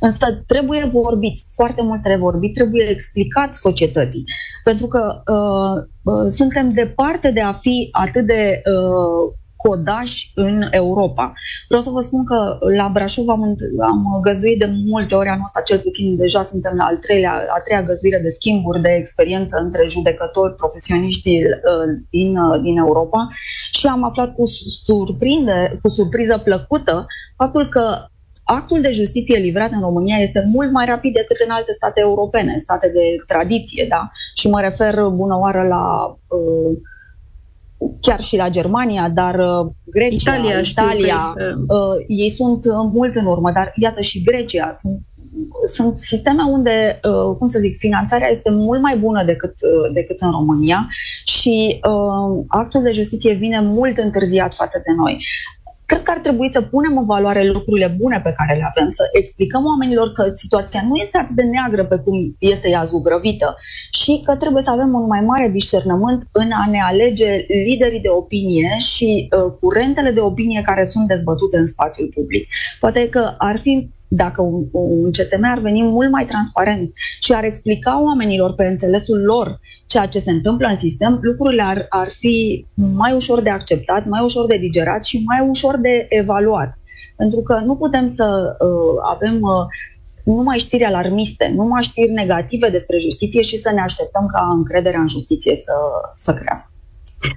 Însă 0.00 0.26
trebuie 0.46 0.88
vorbit, 0.92 1.38
foarte 1.54 1.82
mult 1.82 2.02
trebuie 2.02 2.30
vorbit, 2.30 2.54
trebuie 2.54 2.88
explicat 2.88 3.54
societății. 3.54 4.24
Pentru 4.64 4.86
că 4.86 5.22
uh, 5.32 6.30
suntem 6.30 6.72
departe 6.72 7.30
de 7.32 7.40
a 7.40 7.52
fi 7.52 7.88
atât 7.92 8.26
de 8.26 8.62
uh, 8.64 9.32
codași 9.62 10.32
în 10.34 10.68
Europa. 10.70 11.32
Vreau 11.66 11.82
să 11.82 11.90
vă 11.90 12.00
spun 12.00 12.24
că 12.24 12.58
la 12.76 12.90
Brașov 12.92 13.28
am, 13.28 13.56
am 13.80 14.20
găzduit 14.22 14.58
de 14.58 14.68
multe 14.86 15.14
ori 15.14 15.28
anul 15.28 15.44
ăsta, 15.44 15.60
cel 15.60 15.78
puțin 15.78 16.16
deja 16.16 16.42
suntem 16.42 16.74
la 16.76 16.84
al 16.84 16.96
treilea, 16.96 17.46
a 17.56 17.60
treia 17.60 17.82
găzduire 17.82 18.18
de 18.18 18.28
schimburi 18.28 18.80
de 18.80 18.92
experiență 18.98 19.56
între 19.56 19.84
judecători, 19.86 20.54
profesioniști 20.54 21.30
uh, 21.44 21.86
din, 22.10 22.36
uh, 22.36 22.60
din 22.62 22.76
Europa 22.76 23.28
și 23.70 23.86
am 23.86 24.04
aflat 24.04 24.34
cu, 24.34 24.44
surprinde, 24.84 25.78
cu 25.82 25.88
surpriză 25.88 26.38
plăcută 26.38 27.06
faptul 27.36 27.68
că 27.68 27.84
actul 28.44 28.80
de 28.80 28.90
justiție 28.90 29.38
livrat 29.38 29.70
în 29.70 29.80
România 29.80 30.16
este 30.16 30.44
mult 30.52 30.70
mai 30.72 30.86
rapid 30.86 31.14
decât 31.14 31.36
în 31.44 31.50
alte 31.50 31.72
state 31.72 32.00
europene, 32.00 32.56
state 32.56 32.90
de 32.92 33.04
tradiție, 33.26 33.86
da? 33.88 34.10
Și 34.34 34.48
mă 34.48 34.60
refer 34.60 34.94
bună 35.04 35.36
oară 35.38 35.62
la 35.68 36.16
uh, 36.28 36.78
chiar 38.00 38.20
și 38.20 38.36
la 38.36 38.48
Germania, 38.48 39.08
dar 39.08 39.34
uh, 39.34 39.70
Grecia, 39.84 40.34
Italia, 40.34 40.58
Italia 40.58 41.34
este... 41.36 41.54
uh, 41.68 42.04
ei 42.06 42.30
sunt 42.30 42.64
uh, 42.64 42.90
mult 42.92 43.14
în 43.14 43.26
urmă, 43.26 43.52
dar 43.52 43.72
iată 43.74 44.00
și 44.00 44.22
Grecia 44.22 44.70
sunt 44.72 45.00
sunt 45.66 45.98
sisteme 45.98 46.42
unde, 46.42 47.00
uh, 47.04 47.36
cum 47.38 47.46
să 47.46 47.58
zic, 47.58 47.76
finanțarea 47.76 48.28
este 48.28 48.50
mult 48.50 48.80
mai 48.80 48.96
bună 48.96 49.24
decât, 49.24 49.50
uh, 49.50 49.92
decât 49.92 50.20
în 50.20 50.30
România 50.30 50.88
și 51.24 51.80
uh, 51.88 52.44
actul 52.48 52.82
de 52.82 52.92
justiție 52.92 53.32
vine 53.32 53.60
mult 53.60 53.98
întârziat 53.98 54.54
față 54.54 54.82
de 54.84 54.92
noi. 54.96 55.24
Cred 55.90 56.02
că 56.02 56.10
ar 56.10 56.18
trebui 56.18 56.48
să 56.48 56.62
punem 56.62 56.96
în 56.96 57.04
valoare 57.04 57.46
lucrurile 57.46 57.96
bune 58.00 58.20
pe 58.20 58.32
care 58.36 58.58
le 58.58 58.66
avem, 58.74 58.88
să 58.88 59.04
explicăm 59.12 59.64
oamenilor 59.64 60.12
că 60.12 60.28
situația 60.32 60.82
nu 60.88 60.94
este 60.94 61.18
atât 61.18 61.36
de 61.36 61.42
neagră 61.42 61.84
pe 61.84 61.96
cum 61.96 62.36
este 62.38 62.68
ea 62.68 62.84
zugrăvită 62.84 63.56
și 63.90 64.22
că 64.24 64.36
trebuie 64.36 64.62
să 64.62 64.70
avem 64.70 64.92
un 64.92 65.06
mai 65.06 65.20
mare 65.20 65.48
discernământ 65.48 66.26
în 66.32 66.50
a 66.52 66.66
ne 66.70 66.80
alege 66.82 67.36
liderii 67.48 68.00
de 68.00 68.08
opinie 68.08 68.76
și 68.78 69.28
uh, 69.30 69.52
curentele 69.60 70.10
de 70.10 70.20
opinie 70.20 70.62
care 70.64 70.84
sunt 70.84 71.06
dezbătute 71.06 71.56
în 71.58 71.66
spațiul 71.66 72.10
public. 72.14 72.48
Poate 72.80 73.08
că 73.08 73.34
ar 73.38 73.58
fi 73.58 73.90
dacă 74.12 74.42
un, 74.42 74.66
un 74.72 75.10
CSM 75.10 75.42
ar 75.42 75.58
veni 75.58 75.82
mult 75.82 76.10
mai 76.10 76.24
transparent 76.24 76.92
și 77.20 77.32
ar 77.32 77.44
explica 77.44 78.02
oamenilor 78.02 78.54
pe 78.54 78.66
înțelesul 78.66 79.22
lor 79.22 79.60
ceea 79.86 80.06
ce 80.06 80.18
se 80.18 80.30
întâmplă 80.30 80.66
în 80.66 80.74
sistem, 80.74 81.18
lucrurile 81.22 81.62
ar, 81.62 81.86
ar 81.88 82.08
fi 82.10 82.66
mai 82.74 83.12
ușor 83.12 83.40
de 83.40 83.50
acceptat, 83.50 84.06
mai 84.06 84.22
ușor 84.22 84.46
de 84.46 84.56
digerat 84.56 85.04
și 85.04 85.22
mai 85.26 85.48
ușor 85.48 85.76
de 85.76 86.06
evaluat. 86.08 86.78
Pentru 87.16 87.40
că 87.40 87.62
nu 87.64 87.76
putem 87.76 88.06
să 88.06 88.56
uh, 88.60 89.00
avem 89.14 89.40
uh, 89.40 89.66
numai 90.24 90.58
știri 90.58 90.84
alarmiste, 90.84 91.52
numai 91.54 91.82
știri 91.82 92.12
negative 92.12 92.68
despre 92.68 92.98
justiție 92.98 93.42
și 93.42 93.56
să 93.56 93.70
ne 93.74 93.80
așteptăm 93.80 94.26
ca 94.26 94.52
încrederea 94.56 95.00
în 95.00 95.08
justiție 95.08 95.56
să, 95.56 95.72
să 96.14 96.34
crească. 96.34 96.70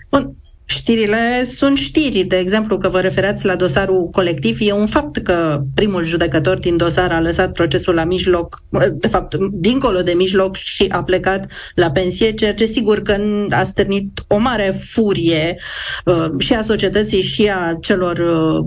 Bun. 0.09 0.31
Știrile 0.65 1.43
sunt 1.45 1.78
știri. 1.78 2.23
De 2.23 2.38
exemplu, 2.38 2.78
că 2.78 2.89
vă 2.89 2.99
referați 2.99 3.45
la 3.45 3.56
dosarul 3.56 4.10
colectiv, 4.10 4.58
e 4.60 4.71
un 4.71 4.86
fapt 4.86 5.17
că 5.17 5.63
primul 5.76 6.04
judecător 6.04 6.58
din 6.58 6.78
dosar 6.78 7.12
a 7.12 7.19
lăsat 7.19 7.52
procesul 7.52 7.93
la 7.93 8.04
mijloc, 8.04 8.63
de 8.91 9.08
fapt, 9.08 9.36
dincolo 9.52 10.02
de 10.02 10.12
mijloc 10.12 10.56
și 10.56 10.86
a 10.89 11.04
plecat 11.04 11.52
la 11.76 11.91
pensie, 11.91 12.32
ceea 12.32 12.54
ce 12.54 12.65
sigur 12.65 13.02
că 13.02 13.17
a 13.49 13.63
stârnit 13.63 14.23
o 14.28 14.38
mare 14.38 14.76
furie 14.80 15.58
uh, 16.06 16.30
și 16.38 16.54
a 16.54 16.62
societății 16.62 17.21
și 17.21 17.49
a 17.49 17.78
celor 17.82 18.17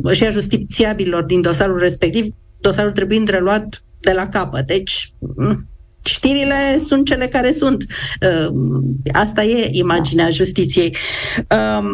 uh, 0.03 0.13
și 0.13 0.25
a 0.25 0.31
justițiabilor 0.31 1.23
din 1.23 1.41
dosarul 1.41 1.79
respectiv, 1.79 2.35
dosarul 2.61 2.93
trebuind 2.93 3.29
reluat 3.29 3.83
de 4.01 4.13
la 4.13 4.29
capăt. 4.29 4.67
Deci, 4.67 5.13
mm, 5.37 5.67
știrile 6.07 6.79
sunt 6.87 7.07
cele 7.07 7.29
care 7.29 7.53
sunt. 7.53 7.85
Uh, 8.21 8.49
asta 9.13 9.43
e 9.43 9.69
imaginea 9.71 10.31
justiției. 10.31 10.97
Um, 11.79 11.89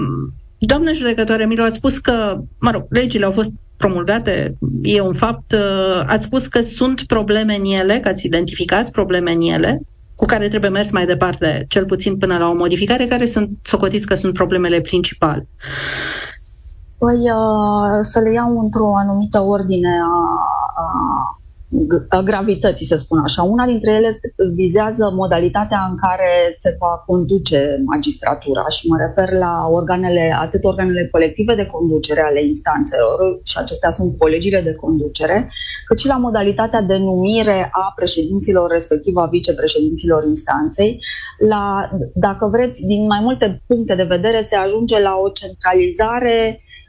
doamnă 0.59 0.92
judecătoare 0.92 1.44
Milo, 1.44 1.62
ați 1.62 1.77
spus 1.77 1.98
că, 1.98 2.40
mă 2.59 2.70
rog, 2.70 2.87
legile 2.88 3.25
au 3.25 3.33
fost 3.33 3.53
promulgate, 3.77 4.57
e 4.83 5.01
un 5.01 5.14
fapt. 5.14 5.53
Uh, 5.53 6.03
ați 6.07 6.25
spus 6.25 6.46
că 6.46 6.62
sunt 6.62 7.03
probleme 7.03 7.55
în 7.55 7.64
ele, 7.64 8.01
că 8.01 8.09
ați 8.09 8.27
identificat 8.27 8.90
probleme 8.90 9.33
în 9.33 9.40
ele, 9.40 9.81
cu 10.14 10.25
care 10.25 10.48
trebuie 10.48 10.70
mers 10.70 10.90
mai 10.90 11.07
departe, 11.07 11.64
cel 11.68 11.85
puțin 11.85 12.18
până 12.18 12.38
la 12.38 12.48
o 12.48 12.55
modificare, 12.55 13.07
care 13.07 13.27
sunt, 13.27 13.51
socotiți 13.62 14.07
că 14.07 14.14
sunt 14.14 14.33
problemele 14.33 14.81
principale. 14.81 15.48
Păi, 16.98 17.16
uh, 17.16 17.98
să 18.01 18.20
le 18.20 18.33
iau 18.33 18.61
într-o 18.61 18.96
anumită 18.96 19.40
ordine 19.40 19.88
a, 19.88 20.27
a 20.83 20.87
gravității, 22.25 22.87
să 22.87 22.97
spun 22.97 23.19
așa. 23.19 23.43
Una 23.43 23.67
dintre 23.67 23.93
ele 23.93 24.21
vizează 24.55 25.11
modalitatea 25.15 25.87
în 25.91 25.97
care 25.97 26.57
se 26.59 26.77
va 26.79 27.03
conduce 27.07 27.83
magistratura 27.87 28.69
și 28.69 28.89
mă 28.89 28.97
refer 28.97 29.39
la 29.39 29.69
organele, 29.71 30.37
atât 30.41 30.65
organele 30.65 31.09
colective 31.11 31.55
de 31.55 31.67
conducere 31.67 32.21
ale 32.21 32.45
instanțelor, 32.45 33.41
și 33.43 33.59
acestea 33.59 33.91
sunt 33.91 34.19
colegiile 34.19 34.61
de 34.61 34.75
conducere, 34.75 35.51
cât 35.87 35.99
și 35.99 36.07
la 36.07 36.17
modalitatea 36.17 36.83
de 36.83 36.97
numire 36.97 37.69
a 37.73 37.93
președinților, 37.97 38.71
respectiv 38.71 39.17
a 39.17 39.27
vicepreședinților 39.27 40.25
instanței. 40.25 40.99
La, 41.49 41.91
dacă 42.15 42.49
vreți, 42.53 42.87
din 42.87 43.07
mai 43.07 43.21
multe 43.23 43.63
puncte 43.67 43.95
de 43.95 44.07
vedere 44.09 44.41
se 44.41 44.57
ajunge 44.57 45.01
la 45.01 45.17
o 45.25 45.29
centralizare 45.29 46.59
uh, 46.59 46.81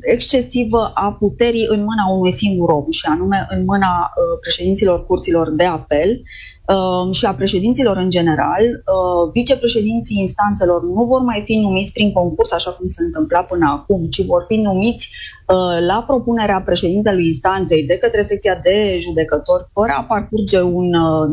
excesivă 0.00 0.90
a 0.94 1.16
puterii 1.18 1.66
în 1.68 1.78
mâna 1.78 2.06
unui 2.16 2.32
singur 2.32 2.70
om, 2.70 2.90
și 2.90 3.06
anume 3.06 3.46
în 3.50 3.64
mâna 3.64 4.10
uh, 4.16 4.38
președinților 4.40 5.06
curților 5.06 5.50
de 5.50 5.64
apel 5.64 6.20
uh, 6.66 7.14
și 7.14 7.24
a 7.24 7.34
președinților 7.34 7.96
în 7.96 8.10
general. 8.10 8.62
Uh, 8.64 9.30
vicepreședinții 9.32 10.20
instanțelor 10.20 10.82
nu 10.82 11.04
vor 11.04 11.20
mai 11.20 11.42
fi 11.44 11.54
numiți 11.54 11.92
prin 11.92 12.12
concurs, 12.12 12.52
așa 12.52 12.70
cum 12.70 12.86
se 12.86 13.02
întâmpla 13.02 13.42
până 13.42 13.66
acum, 13.70 14.06
ci 14.06 14.24
vor 14.24 14.44
fi 14.46 14.56
numiți 14.56 15.10
uh, 15.46 15.86
la 15.86 16.04
propunerea 16.06 16.62
președintelui 16.64 17.26
instanței 17.26 17.86
de 17.86 17.96
către 17.96 18.22
secția 18.22 18.60
de 18.62 18.98
judecători, 19.00 19.68
fără 19.72 19.92
a 19.96 20.02
parcurge 20.02 20.60
un 20.60 20.94
uh, 20.94 21.28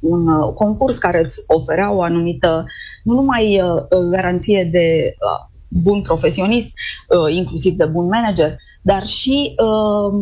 un 0.00 0.28
uh, 0.28 0.52
concurs 0.54 0.98
care 0.98 1.22
îți 1.24 1.42
oferea 1.46 1.92
o 1.92 2.02
anumită, 2.02 2.64
nu 3.02 3.14
numai 3.14 3.62
uh, 3.62 3.98
garanție 4.10 4.68
de 4.72 5.14
uh, 5.20 5.55
bun 5.82 6.02
profesionist, 6.02 6.68
uh, 7.08 7.34
inclusiv 7.34 7.74
de 7.74 7.84
bun 7.84 8.06
manager, 8.06 8.56
dar 8.82 9.04
și 9.04 9.54
uh, 9.56 10.20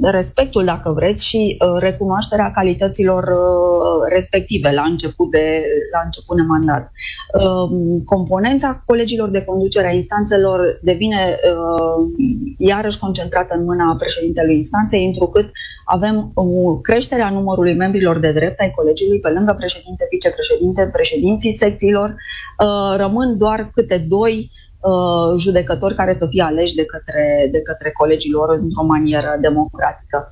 respectul, 0.00 0.64
dacă 0.64 0.90
vreți, 0.90 1.26
și 1.26 1.56
uh, 1.58 1.78
recunoașterea 1.78 2.50
calităților 2.50 3.22
uh, 3.22 4.08
respective 4.08 4.70
la 4.70 4.82
început 4.82 5.30
de, 5.30 5.64
la 5.92 6.00
început 6.04 6.36
de 6.36 6.42
mandat. 6.42 6.92
Uh, 7.40 8.00
componența 8.04 8.82
colegilor 8.86 9.28
de 9.28 9.44
conducere 9.44 9.86
a 9.86 9.92
instanțelor 9.92 10.78
devine 10.82 11.38
uh, 11.52 12.10
iarăși 12.58 12.98
concentrată 12.98 13.54
în 13.54 13.64
mâna 13.64 13.96
președintelui 13.98 14.56
instanței, 14.56 15.06
întrucât 15.06 15.50
avem 15.84 16.30
o 16.34 16.76
creștere 16.76 17.22
a 17.22 17.30
numărului 17.30 17.74
membrilor 17.74 18.18
de 18.18 18.32
drept 18.32 18.60
ai 18.60 18.72
colegiului, 18.76 19.20
pe 19.20 19.28
lângă 19.28 19.54
președinte, 19.58 20.06
vicepreședinte, 20.10 20.88
președinții 20.92 21.52
secțiilor, 21.52 22.08
uh, 22.08 22.96
rămân 22.96 23.38
doar 23.38 23.70
câte 23.74 23.98
doi 24.08 24.50
uh, 24.80 25.38
judecători 25.38 25.94
care 25.94 26.12
să 26.12 26.26
fie 26.26 26.42
aleși 26.42 26.74
de 26.74 26.84
către, 26.84 27.48
de 27.52 27.62
către 27.62 27.90
colegii 27.90 28.30
lor 28.30 28.48
într-o 28.60 28.86
manieră 28.86 29.36
democratică. 29.40 30.28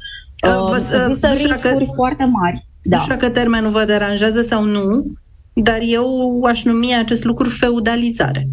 Uh, 0.47 0.69
uh, 0.71 0.77
există 1.07 1.29
riscuri 1.29 1.87
că, 1.87 1.93
foarte 1.95 2.25
mari. 2.25 2.69
Da. 2.83 2.97
Nu 2.97 3.03
știu 3.03 3.15
dacă 3.15 3.31
termenul 3.31 3.71
vă 3.71 3.85
deranjează 3.85 4.43
sau 4.43 4.65
nu, 4.65 5.05
dar 5.53 5.79
eu 5.81 6.41
aș 6.45 6.63
numi 6.65 6.95
acest 6.95 7.25
lucru 7.25 7.49
feudalizare. 7.49 8.49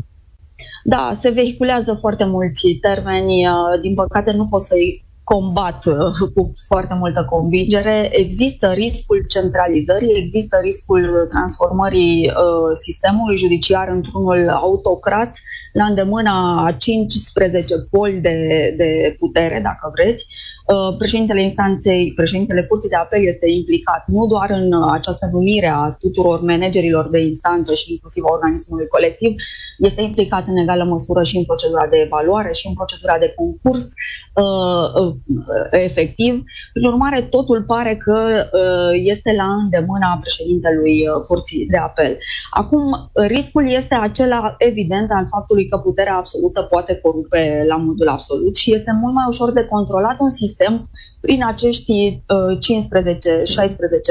Da, 0.83 1.11
se 1.13 1.29
vehiculează 1.29 1.93
foarte 1.93 2.25
mulți 2.25 2.67
termeni. 2.81 3.47
Uh, 3.47 3.81
din 3.81 3.93
păcate 3.93 4.31
nu 4.31 4.45
pot 4.45 4.61
să-i 4.61 5.05
combat 5.23 5.85
uh, 5.85 6.29
cu 6.35 6.51
foarte 6.67 6.93
multă 6.93 7.25
convingere. 7.29 8.09
Există 8.11 8.71
riscul 8.71 9.25
centralizării, 9.27 10.15
există 10.15 10.57
riscul 10.61 11.27
transformării 11.29 12.27
uh, 12.27 12.71
sistemului 12.73 13.37
judiciar 13.37 13.87
într-unul 13.87 14.49
autocrat 14.49 15.37
la 15.73 15.85
îndemâna 15.85 16.65
a 16.65 16.71
15 16.71 17.75
poli 17.89 18.13
de, 18.13 18.73
de 18.77 19.15
putere, 19.19 19.59
dacă 19.63 19.91
vreți. 19.95 20.25
Uh, 20.65 20.95
președintele 20.97 21.41
instanței, 21.41 22.13
președintele 22.15 22.65
Curții 22.69 22.89
de 22.89 22.95
Apel 22.95 23.25
este 23.25 23.49
implicat 23.49 24.03
nu 24.07 24.27
doar 24.27 24.49
în 24.49 24.91
această 24.91 25.29
numire 25.31 25.67
a 25.67 25.95
tuturor 25.99 26.41
managerilor 26.41 27.09
de 27.09 27.19
instanță 27.19 27.73
și 27.73 27.91
inclusiv 27.91 28.23
a 28.23 28.31
organismului 28.31 28.87
colectiv, 28.87 29.35
este 29.77 30.01
implicat 30.01 30.47
în 30.47 30.57
egală 30.57 30.83
măsură 30.83 31.23
și 31.23 31.37
în 31.37 31.43
procedura 31.43 31.87
de 31.87 31.97
evaluare 31.97 32.51
și 32.53 32.67
în 32.67 32.73
procedura 32.73 33.17
de 33.17 33.33
concurs 33.35 33.83
uh, 34.35 35.01
uh 35.01 35.15
efectiv. 35.71 36.43
Prin 36.73 36.85
urmare, 36.87 37.21
totul 37.21 37.63
pare 37.63 37.95
că 37.95 38.19
uh, 38.53 38.99
este 39.03 39.33
la 39.37 39.53
îndemâna 39.53 40.17
președintelui 40.21 41.03
Curții 41.27 41.65
de 41.65 41.77
Apel. 41.77 42.17
Acum, 42.51 42.83
riscul 43.13 43.69
este 43.69 43.95
acela 43.95 44.55
evident 44.57 45.11
al 45.11 45.27
faptului 45.29 45.60
că 45.67 45.77
puterea 45.77 46.15
absolută 46.15 46.61
poate 46.61 46.99
corupe 47.01 47.63
la 47.67 47.75
modul 47.75 48.07
absolut 48.07 48.55
și 48.55 48.73
este 48.73 48.97
mult 49.01 49.13
mai 49.13 49.25
ușor 49.27 49.51
de 49.51 49.65
controlat 49.65 50.19
un 50.19 50.29
sistem 50.29 50.49
sistem 50.51 50.89
prin 51.21 51.43
acești 51.45 52.23
uh, 52.27 52.57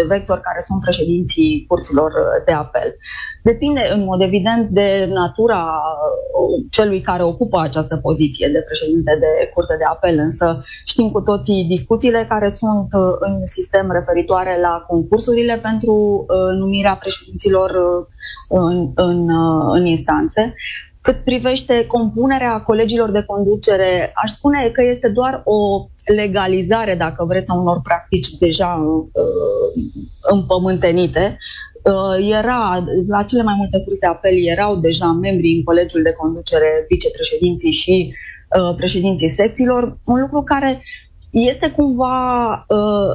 15-16 0.04 0.06
vectori 0.08 0.40
care 0.40 0.60
sunt 0.60 0.80
președinții 0.80 1.64
curților 1.68 2.10
uh, 2.10 2.44
de 2.46 2.52
apel. 2.52 2.96
Depinde 3.42 3.82
în 3.94 4.04
mod 4.04 4.20
evident 4.20 4.68
de 4.68 5.08
natura 5.12 5.62
uh, 5.62 6.64
celui 6.70 7.00
care 7.00 7.22
ocupă 7.22 7.60
această 7.60 7.96
poziție 7.96 8.48
de 8.48 8.60
președinte 8.60 9.16
de 9.20 9.50
curte 9.54 9.74
de 9.78 9.84
apel, 9.84 10.18
însă 10.18 10.60
știm 10.84 11.10
cu 11.10 11.20
toții 11.20 11.64
discuțiile 11.64 12.26
care 12.28 12.48
sunt 12.48 12.88
uh, 12.92 13.14
în 13.18 13.44
sistem 13.44 13.90
referitoare 13.92 14.60
la 14.60 14.84
concursurile 14.86 15.58
pentru 15.62 16.26
numirea 16.58 16.94
președinților 16.94 17.70
în, 18.48 18.90
în, 18.94 19.28
în 19.70 19.86
instanțe. 19.86 20.54
Cât 21.02 21.16
privește 21.16 21.86
compunerea 21.86 22.60
colegilor 22.60 23.10
de 23.10 23.22
conducere, 23.22 24.12
aș 24.14 24.30
spune 24.30 24.70
că 24.72 24.82
este 24.82 25.08
doar 25.08 25.42
o 25.44 25.88
legalizare, 26.14 26.94
dacă 26.94 27.24
vreți, 27.24 27.50
a 27.50 27.54
unor 27.54 27.80
practici 27.82 28.28
deja 28.30 28.82
uh, 29.12 29.82
împământenite. 30.20 31.38
Uh, 31.82 32.28
era, 32.30 32.84
la 33.08 33.22
cele 33.22 33.42
mai 33.42 33.54
multe 33.56 33.82
curse 33.84 34.00
de 34.00 34.06
apel 34.06 34.46
erau 34.46 34.76
deja 34.76 35.12
membrii 35.12 35.56
în 35.56 35.62
colegiul 35.62 36.02
de 36.02 36.12
conducere, 36.12 36.86
vicepreședinții 36.88 37.72
și 37.72 38.14
uh, 38.58 38.74
președinții 38.76 39.28
secțiilor, 39.28 39.98
un 40.04 40.20
lucru 40.20 40.42
care 40.42 40.82
este 41.30 41.70
cumva 41.70 42.52
uh, 42.68 43.14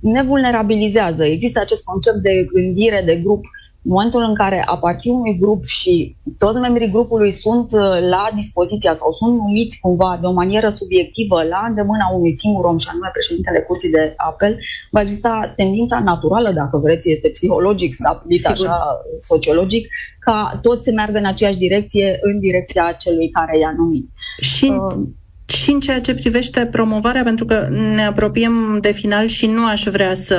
nevulnerabilizează. 0.00 1.24
Există 1.24 1.60
acest 1.60 1.84
concept 1.84 2.16
de 2.16 2.44
gândire 2.52 3.02
de 3.06 3.16
grup 3.16 3.44
în 3.44 3.65
momentul 3.88 4.22
în 4.22 4.34
care 4.34 4.62
aparții 4.66 5.10
unui 5.10 5.38
grup 5.38 5.64
și 5.64 6.16
toți 6.38 6.58
membrii 6.58 6.90
grupului 6.90 7.30
sunt 7.30 7.72
uh, 7.72 8.00
la 8.08 8.28
dispoziția 8.34 8.92
sau 8.92 9.10
sunt 9.12 9.38
numiți 9.38 9.78
cumva 9.80 10.18
de 10.20 10.26
o 10.26 10.32
manieră 10.32 10.68
subiectivă 10.68 11.42
la 11.42 11.64
îndemâna 11.68 12.06
unui 12.14 12.32
singur 12.32 12.64
om 12.64 12.78
și 12.78 12.88
anume 12.90 13.10
președintele 13.12 13.60
curții 13.60 13.90
de 13.90 14.14
apel, 14.16 14.58
va 14.90 15.00
exista 15.00 15.52
tendința 15.56 16.00
naturală, 16.00 16.50
dacă 16.50 16.76
vreți, 16.78 17.10
este 17.10 17.28
psihologic, 17.28 17.92
stabilit 17.92 18.46
așa 18.46 19.00
sociologic, 19.18 19.86
ca 20.18 20.58
toți 20.62 20.84
să 20.84 20.90
meargă 20.94 21.18
în 21.18 21.26
aceeași 21.26 21.58
direcție, 21.58 22.18
în 22.20 22.38
direcția 22.38 22.92
celui 22.98 23.30
care 23.30 23.58
i-a 23.58 23.74
numit. 23.76 24.08
Și 24.40 24.64
uh, 24.64 24.96
și 25.46 25.70
în 25.70 25.80
ceea 25.80 26.00
ce 26.00 26.14
privește 26.14 26.66
promovarea, 26.66 27.22
pentru 27.22 27.44
că 27.44 27.66
ne 27.70 28.04
apropiem 28.04 28.78
de 28.80 28.92
final 28.92 29.26
și 29.26 29.46
nu 29.46 29.66
aș 29.66 29.84
vrea 29.84 30.14
să 30.14 30.38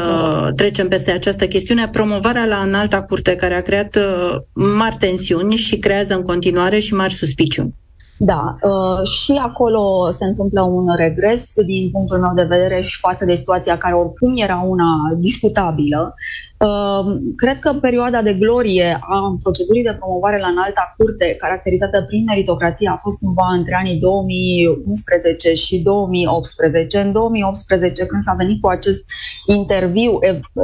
trecem 0.55 0.87
peste 0.87 1.11
această 1.11 1.47
chestiune, 1.47 1.87
promovarea 1.87 2.45
la 2.45 2.57
înalta 2.57 3.01
curte 3.01 3.35
care 3.35 3.53
a 3.53 3.61
creat 3.61 3.95
uh, 3.95 4.35
mari 4.53 4.97
tensiuni 4.99 5.55
și 5.55 5.79
creează 5.79 6.15
în 6.15 6.21
continuare 6.21 6.79
și 6.79 6.93
mari 6.93 7.13
suspiciuni. 7.13 7.75
Da, 8.19 8.55
uh, 8.61 9.07
și 9.07 9.31
acolo 9.31 10.11
se 10.11 10.25
întâmplă 10.25 10.61
un 10.61 10.95
regres 10.95 11.53
din 11.65 11.89
punctul 11.91 12.19
meu 12.19 12.31
de 12.35 12.43
vedere 12.43 12.81
și 12.81 12.99
față 12.99 13.25
de 13.25 13.35
situația 13.35 13.77
care 13.77 13.95
oricum 13.95 14.33
era 14.37 14.65
una 14.67 14.85
discutabilă. 15.17 16.13
Ehm, 16.59 17.35
cred 17.35 17.59
că 17.59 17.73
perioada 17.73 18.21
de 18.21 18.33
glorie 18.33 18.99
a 19.01 19.37
procedurii 19.41 19.83
de 19.83 19.95
promovare 19.99 20.39
la 20.39 20.47
înalta 20.47 20.93
curte, 20.97 21.35
caracterizată 21.35 22.03
prin 22.07 22.23
meritocrație, 22.23 22.89
a 22.89 22.97
fost 22.97 23.17
cumva 23.17 23.47
între 23.57 23.75
anii 23.75 23.99
2011 23.99 25.53
și 25.53 25.79
2018. 25.79 26.99
În 26.99 27.11
2018, 27.11 28.05
când 28.05 28.21
s-a 28.21 28.33
venit 28.33 28.61
cu 28.61 28.67
acest 28.67 29.05
interviu, 29.47 30.19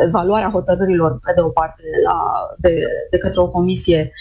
evaluarea 0.08 0.50
hotărârilor, 0.50 1.20
pe 1.26 1.32
de 1.36 1.42
o 1.42 1.50
parte, 1.50 1.84
la, 2.06 2.18
de, 2.58 2.82
de 3.12 3.18
către 3.18 3.40
o 3.40 3.50
comisie 3.50 4.12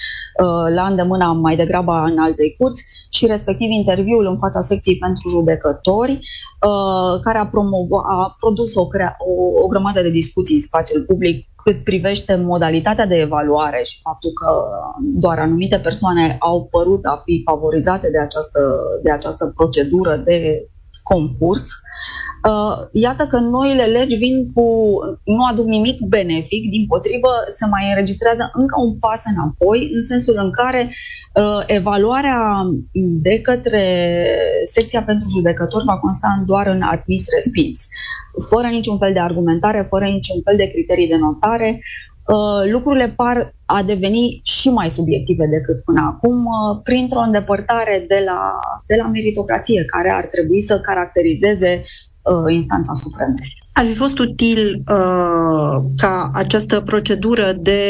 uh, 0.42 0.74
la 0.74 0.86
îndemâna 0.86 1.32
mai 1.32 1.56
degrabă 1.56 1.92
în 1.92 2.18
altei 2.18 2.54
curți, 2.58 2.84
și 3.14 3.26
respectiv 3.26 3.70
interviul 3.70 4.26
în 4.26 4.36
fața 4.36 4.60
secției 4.60 4.96
pentru 4.96 5.28
judecători, 5.28 6.12
uh, 6.12 7.20
care 7.22 7.38
a, 7.38 7.46
promova, 7.46 8.02
a 8.08 8.34
produs 8.40 8.74
o, 8.74 8.86
crea, 8.86 9.16
o, 9.18 9.62
o 9.62 9.66
grămadă 9.66 10.02
de 10.02 10.10
discuții 10.10 10.54
în 10.54 10.60
spațiul 10.60 11.02
public 11.02 11.46
cât 11.64 11.84
privește 11.84 12.34
modalitatea 12.34 13.06
de 13.06 13.16
evaluare 13.16 13.82
și 13.82 14.00
faptul 14.02 14.30
că 14.32 14.64
doar 15.00 15.38
anumite 15.38 15.78
persoane 15.78 16.36
au 16.38 16.68
părut 16.70 17.04
a 17.04 17.22
fi 17.24 17.42
favorizate 17.44 18.10
de 18.10 18.18
această, 18.18 18.60
de 19.02 19.10
această 19.10 19.52
procedură 19.56 20.16
de 20.16 20.66
concurs, 21.02 21.62
Uh, 21.62 22.31
iată 22.92 23.26
că 23.30 23.38
noile 23.38 23.84
legi 23.84 24.14
vin 24.14 24.52
cu, 24.52 24.64
nu 25.24 25.44
aduc 25.50 25.66
nimic 25.66 26.00
benefic, 26.00 26.70
din 26.70 26.86
potrivă 26.86 27.28
se 27.50 27.66
mai 27.66 27.88
înregistrează 27.88 28.50
încă 28.54 28.80
un 28.80 28.96
pas 28.98 29.22
înapoi, 29.34 29.90
în 29.94 30.02
sensul 30.02 30.34
în 30.38 30.50
care 30.50 30.88
uh, 31.34 31.62
evaluarea 31.66 32.62
de 33.26 33.40
către 33.40 33.84
secția 34.64 35.02
pentru 35.02 35.28
judecători 35.34 35.84
va 35.84 35.96
consta 35.96 36.42
doar 36.46 36.66
în 36.66 36.82
admis-respins, 36.82 37.86
fără 38.50 38.66
niciun 38.66 38.98
fel 38.98 39.12
de 39.12 39.20
argumentare, 39.20 39.86
fără 39.88 40.04
niciun 40.04 40.40
fel 40.44 40.56
de 40.56 40.66
criterii 40.66 41.08
de 41.08 41.16
notare, 41.16 41.80
Uh, 42.26 42.70
lucrurile 42.70 43.08
par 43.16 43.54
a 43.66 43.82
deveni 43.82 44.40
și 44.42 44.68
mai 44.70 44.90
subiective 44.90 45.46
decât 45.46 45.84
până 45.84 46.00
acum, 46.00 46.44
uh, 46.44 46.80
printr-o 46.84 47.20
îndepărtare 47.20 48.04
de 48.08 48.22
la, 48.26 48.58
de 48.86 48.94
la 48.94 49.06
meritocrație, 49.08 49.84
care 49.84 50.10
ar 50.10 50.24
trebui 50.24 50.60
să 50.60 50.80
caracterizeze 50.80 51.84
uh, 52.22 52.54
instanța 52.54 52.92
supremă. 52.94 53.34
Ar 53.72 53.84
fi 53.84 53.94
fost 53.94 54.18
util 54.18 54.82
uh, 54.88 55.82
ca 55.96 56.30
această 56.34 56.80
procedură 56.80 57.52
de 57.52 57.80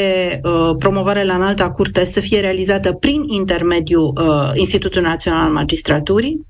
uh, 0.42 0.76
promovare 0.78 1.24
la 1.24 1.34
înalta 1.34 1.70
curte 1.70 2.04
să 2.04 2.20
fie 2.20 2.40
realizată 2.40 2.92
prin 2.92 3.22
intermediul 3.26 4.12
uh, 4.16 4.50
Institutului 4.54 5.08
Național 5.08 5.44
al 5.44 5.52
Magistraturii? 5.52 6.46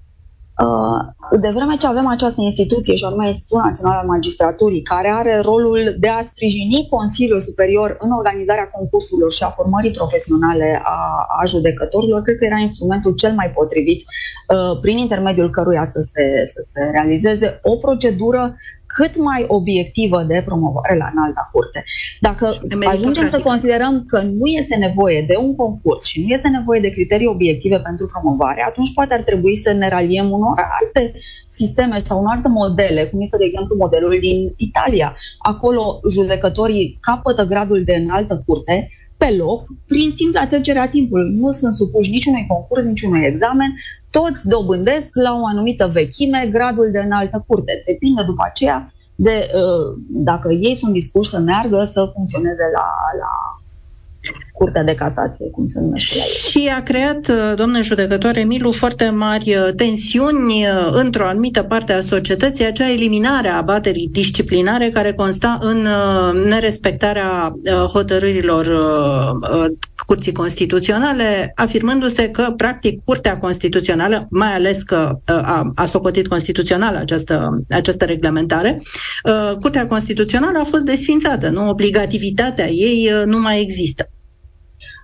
Uh, 0.63 1.41
de 1.41 1.51
vreme 1.51 1.77
ce 1.77 1.87
avem 1.87 2.07
această 2.07 2.41
instituție, 2.41 2.95
și 2.97 3.05
anume 3.05 3.29
Institutul 3.29 3.65
Național 3.65 3.99
al 3.99 4.07
Magistraturii, 4.07 4.83
care 4.83 5.11
are 5.11 5.41
rolul 5.41 5.97
de 5.99 6.09
a 6.09 6.23
sprijini 6.23 6.87
Consiliul 6.91 7.41
Superior 7.41 7.97
în 8.01 8.11
organizarea 8.11 8.69
concursurilor 8.69 9.33
și 9.33 9.43
a 9.43 9.49
formării 9.49 9.91
profesionale 9.91 10.81
a, 10.85 11.27
a 11.41 11.45
judecătorilor, 11.47 12.23
cred 12.23 12.37
că 12.39 12.45
era 12.45 12.59
instrumentul 12.59 13.15
cel 13.15 13.33
mai 13.33 13.51
potrivit 13.51 14.01
uh, 14.01 14.79
prin 14.81 14.97
intermediul 14.97 15.51
căruia 15.51 15.85
să 15.85 16.01
se, 16.01 16.43
să 16.45 16.61
se 16.73 16.81
realizeze 16.93 17.61
o 17.63 17.77
procedură 17.77 18.57
cât 18.95 19.17
mai 19.17 19.45
obiectivă 19.49 20.23
de 20.23 20.43
promovare 20.45 20.97
la 20.97 21.11
înalta 21.13 21.49
curte. 21.53 21.85
Dacă 22.21 22.61
ajungem 22.87 23.27
să 23.27 23.41
considerăm 23.41 24.05
că 24.07 24.21
nu 24.21 24.47
este 24.47 24.77
nevoie 24.77 25.25
de 25.29 25.37
un 25.37 25.57
concurs 25.57 26.05
și 26.05 26.23
nu 26.23 26.29
este 26.29 26.49
nevoie 26.49 26.81
de 26.81 26.91
criterii 26.91 27.27
obiective 27.27 27.79
pentru 27.79 28.07
promovare, 28.07 28.65
atunci 28.67 28.93
poate 28.95 29.15
ar 29.15 29.21
trebui 29.21 29.55
să 29.57 29.73
ne 29.73 29.89
raliem 29.89 30.31
unor 30.31 30.55
alte 30.81 31.13
sisteme 31.47 31.99
sau 31.99 32.19
unor 32.19 32.33
alte 32.35 32.49
modele, 32.49 33.05
cum 33.05 33.21
este, 33.21 33.37
de 33.37 33.45
exemplu, 33.45 33.77
modelul 33.77 34.19
din 34.21 34.55
Italia. 34.57 35.17
Acolo 35.39 36.01
judecătorii 36.11 36.99
capătă 37.01 37.45
gradul 37.47 37.85
de 37.85 37.95
înaltă 37.95 38.43
curte, 38.47 38.89
pe 39.17 39.35
loc, 39.37 39.67
prin 39.87 40.11
simpla 40.11 40.47
trecere 40.47 40.79
a 40.79 40.89
timpului. 40.89 41.35
Nu 41.35 41.51
sunt 41.51 41.75
supuși 41.75 42.11
niciunui 42.11 42.45
concurs, 42.49 42.85
niciunui 42.85 43.25
examen, 43.25 43.75
toți 44.17 44.49
dobândesc 44.49 45.09
la 45.13 45.33
o 45.41 45.47
anumită 45.47 45.87
vechime 45.93 46.49
gradul 46.51 46.89
de 46.93 46.99
înaltă 46.99 47.45
curte. 47.47 47.83
Depinde 47.87 48.23
după 48.27 48.43
aceea 48.51 48.93
de 49.15 49.51
uh, 49.55 49.97
dacă 50.09 50.53
ei 50.53 50.75
sunt 50.75 50.93
dispuși 50.93 51.31
să 51.31 51.39
meargă 51.39 51.85
să 51.85 52.11
funcționeze 52.15 52.65
la, 52.77 52.87
la 53.23 53.33
Curtea 54.53 54.83
de 54.83 54.95
Casație, 54.95 55.51
cum 55.51 55.67
se 55.67 55.81
numește 55.81 56.17
la 56.19 56.25
Și 56.25 56.71
a 56.77 56.83
creat, 56.83 57.29
uh, 57.29 57.53
domnule 57.57 57.83
judecător 57.83 58.37
Emilu, 58.37 58.71
foarte 58.71 59.11
mari 59.11 59.55
uh, 59.55 59.69
tensiuni 59.77 60.65
uh, 60.65 60.91
într-o 60.93 61.27
anumită 61.27 61.63
parte 61.63 61.93
a 61.93 62.01
societății, 62.01 62.67
acea 62.67 62.91
eliminare 62.91 63.49
a 63.49 63.61
baterii 63.63 64.09
disciplinare 64.13 64.91
care 64.91 65.13
consta 65.13 65.59
în 65.61 65.87
nerespectarea 66.49 67.57
hotărârilor 67.93 68.67
Curții 70.13 70.33
Constituționale, 70.33 71.53
afirmându-se 71.55 72.31
că, 72.31 72.53
practic, 72.57 73.05
Curtea 73.05 73.39
Constituțională, 73.39 74.27
mai 74.31 74.55
ales 74.55 74.83
că 74.83 75.19
a, 75.25 75.73
a 75.75 75.85
socotit 75.85 76.29
constituțională 76.29 76.99
această, 76.99 77.63
această 77.71 78.05
reglementare, 78.05 78.83
Curtea 79.61 79.87
Constituțională 79.87 80.59
a 80.59 80.65
fost 80.65 80.85
desfințată, 80.85 81.49
nu? 81.49 81.69
Obligativitatea 81.69 82.69
ei 82.69 83.11
nu 83.25 83.39
mai 83.39 83.61
există. 83.61 84.11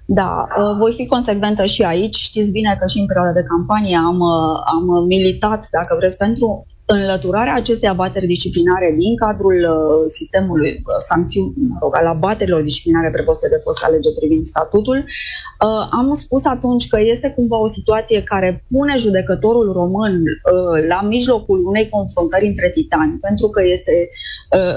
Da, 0.05 0.47
uh, 0.59 0.77
voi 0.79 0.93
fi 0.93 1.07
consecventă 1.07 1.65
și 1.65 1.83
aici. 1.83 2.17
Știți 2.17 2.51
bine 2.51 2.77
că 2.81 2.87
și 2.87 2.99
în 2.99 3.07
perioada 3.07 3.33
de 3.33 3.47
campanie 3.49 3.97
am, 3.97 4.19
uh, 4.19 4.61
am 4.75 5.05
militat, 5.07 5.69
dacă 5.71 5.95
vreți, 5.99 6.17
pentru 6.17 6.67
înlăturarea 6.91 7.55
acestei 7.55 7.89
abateri 7.89 8.27
disciplinare 8.27 8.95
din 8.99 9.17
cadrul 9.17 9.55
uh, 9.55 10.05
sistemului 10.07 10.83
sancțiuni, 10.99 11.53
mă 11.69 11.77
rog, 11.81 11.97
al 11.97 12.07
abaterilor 12.07 12.63
disciplinare 12.63 13.11
prevăzute 13.11 13.49
de 13.49 13.61
fosta 13.65 13.89
lege 13.89 14.11
privind 14.19 14.45
statutul, 14.45 15.05
am 15.91 16.15
spus 16.15 16.45
atunci 16.45 16.89
că 16.89 17.01
este 17.01 17.33
cumva 17.37 17.59
o 17.59 17.67
situație 17.67 18.23
care 18.23 18.65
pune 18.71 18.97
judecătorul 18.97 19.73
român 19.73 20.23
la 20.89 21.03
mijlocul 21.03 21.67
unei 21.67 21.89
confruntări 21.89 22.47
între 22.47 22.71
titani, 22.71 23.19
pentru 23.21 23.49
că 23.49 23.63
este 23.65 24.09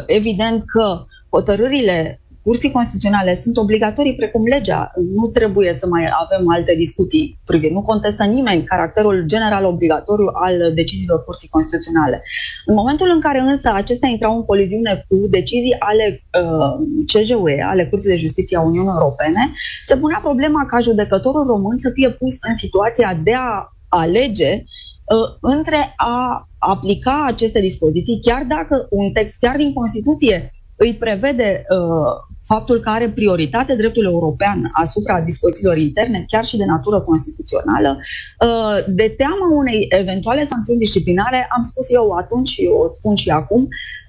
evident 0.06 0.64
că 0.66 1.06
hotărârile 1.30 2.21
curții 2.44 2.72
constituționale 2.72 3.34
sunt 3.34 3.58
obligatorii 3.58 4.16
precum 4.16 4.44
legea. 4.46 4.92
Nu 5.16 5.28
trebuie 5.28 5.74
să 5.74 5.88
mai 5.88 6.10
avem 6.22 6.50
alte 6.50 6.76
discuții 6.76 7.40
privind. 7.46 7.74
Nu 7.74 7.82
contestă 7.82 8.24
nimeni 8.24 8.64
caracterul 8.64 9.24
general 9.26 9.66
obligatoriu 9.66 10.30
al 10.34 10.74
deciziilor 10.74 11.24
curții 11.24 11.50
constituționale. 11.50 12.24
În 12.66 12.76
momentul 12.76 13.12
în 13.14 13.20
care 13.20 13.40
însă 13.40 13.72
acestea 13.74 14.10
intrau 14.10 14.36
în 14.36 14.46
coliziune 14.46 15.06
cu 15.08 15.16
decizii 15.30 15.76
ale 15.80 16.24
uh, 16.42 16.88
CJUE, 17.06 17.66
ale 17.68 17.86
Curții 17.86 18.10
de 18.10 18.16
Justiție 18.16 18.58
a 18.58 18.62
Uniunii 18.62 18.92
Europene, 19.00 19.54
se 19.86 19.98
punea 19.98 20.20
problema 20.22 20.66
ca 20.66 20.80
judecătorul 20.80 21.46
român 21.46 21.78
să 21.78 21.90
fie 21.94 22.10
pus 22.10 22.34
în 22.42 22.56
situația 22.56 23.20
de 23.24 23.34
a 23.36 23.74
alege 23.88 24.52
uh, 24.54 25.38
între 25.42 25.94
a 25.96 26.48
aplica 26.58 27.26
aceste 27.28 27.60
dispoziții, 27.60 28.20
chiar 28.22 28.44
dacă 28.44 28.88
un 28.90 29.12
text, 29.12 29.40
chiar 29.40 29.56
din 29.56 29.74
Constituție, 29.74 30.50
îi 30.78 30.94
prevede 30.94 31.66
uh, 31.70 32.31
faptul 32.46 32.80
că 32.80 32.90
are 32.90 33.10
prioritate 33.10 33.76
dreptul 33.76 34.06
european 34.06 34.70
asupra 34.74 35.22
dispozițiilor 35.22 35.78
interne, 35.78 36.26
chiar 36.28 36.44
și 36.44 36.58
de 36.58 36.66
natură 36.66 37.02
constituțională, 37.02 38.00
uh, 38.46 38.86
de 38.88 39.14
teama 39.18 39.48
unei 39.52 39.86
eventuale 39.90 40.44
sancțiuni 40.44 40.80
disciplinare, 40.80 41.48
am 41.56 41.62
spus 41.62 41.92
eu 41.92 42.12
atunci 42.12 42.50
și 42.50 42.70
o 42.72 42.92
spun 42.92 43.16
și 43.16 43.30
acum, 43.30 43.68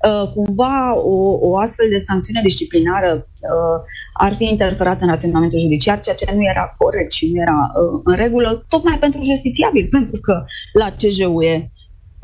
uh, 0.09 0.33
cumva 0.35 0.97
o, 0.97 1.39
o 1.41 1.57
astfel 1.57 1.87
de 1.89 1.99
sancțiune 1.99 2.41
disciplinară 2.45 3.13
uh, 3.15 3.79
ar 4.13 4.33
fi 4.35 4.45
interferat 4.45 5.01
în 5.01 5.09
raționamentul 5.09 5.59
judiciar, 5.59 6.01
ceea 6.01 6.15
ce 6.15 6.33
nu 6.35 6.43
era 6.43 6.75
corect 6.79 7.13
și 7.13 7.33
nu 7.33 7.41
era 7.41 7.71
în 8.05 8.15
regulă, 8.15 8.65
tocmai 8.69 8.99
pentru 8.99 9.23
justițiabil, 9.23 9.89
pentru 9.91 10.21
că 10.21 10.45
la 10.73 10.95
CJUE 10.99 11.71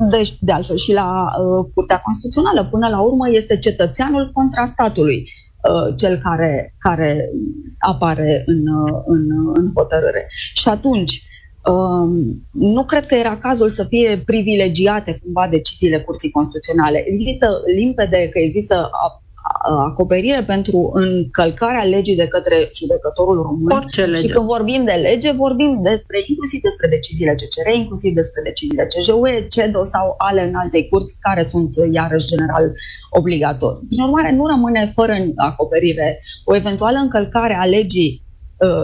de, 0.09 0.37
de 0.39 0.51
altfel 0.51 0.75
și 0.75 0.93
la 0.93 1.27
uh, 1.39 1.65
Curtea 1.73 2.01
Constituțională. 2.01 2.67
Până 2.71 2.87
la 2.87 2.99
urmă 2.99 3.29
este 3.29 3.57
cetățeanul 3.57 4.31
contra 4.33 4.65
statului 4.65 5.17
uh, 5.17 5.48
cel 5.95 6.17
care, 6.17 6.75
care 6.77 7.29
apare 7.79 8.43
în, 8.45 8.67
uh, 8.67 9.01
în, 9.05 9.21
în 9.53 9.71
hotărâre. 9.75 10.27
Și 10.53 10.69
atunci, 10.69 11.23
um, 11.65 12.11
nu 12.51 12.83
cred 12.83 13.05
că 13.05 13.15
era 13.15 13.37
cazul 13.37 13.69
să 13.69 13.83
fie 13.83 14.17
privilegiate 14.25 15.19
cumva 15.23 15.47
deciziile 15.49 16.01
Curții 16.01 16.31
Constituționale. 16.31 17.03
Există 17.07 17.61
limpede 17.75 18.29
că 18.29 18.39
există 18.39 18.89
acoperire 19.61 20.43
pentru 20.43 20.89
încălcarea 20.93 21.83
legii 21.83 22.15
de 22.15 22.27
către 22.27 22.69
judecătorul 22.73 23.41
român. 23.41 23.71
Orice 23.75 24.05
lege. 24.05 24.27
Și 24.27 24.33
când 24.33 24.45
vorbim 24.45 24.85
de 24.85 24.91
lege, 24.91 25.31
vorbim 25.31 25.79
despre 25.81 26.17
inclusiv 26.27 26.61
despre 26.61 26.87
deciziile 26.87 27.35
CCR, 27.35 27.69
inclusiv 27.73 28.13
despre 28.13 28.41
deciziile 28.41 28.87
CJUE, 28.87 29.47
CEDO 29.47 29.83
sau 29.83 30.15
ale 30.17 30.41
în 30.43 30.55
alte 30.55 30.87
curți, 30.87 31.15
care 31.21 31.43
sunt 31.43 31.69
iarăși 31.91 32.27
general 32.27 32.71
obligatorii. 33.09 33.87
Prin 33.87 34.01
urmare, 34.01 34.31
nu 34.31 34.47
rămâne 34.47 34.91
fără 34.95 35.13
acoperire 35.35 36.19
o 36.45 36.55
eventuală 36.55 36.97
încălcare 36.97 37.53
a 37.53 37.65
legii 37.65 38.27
Uh, 38.28 38.28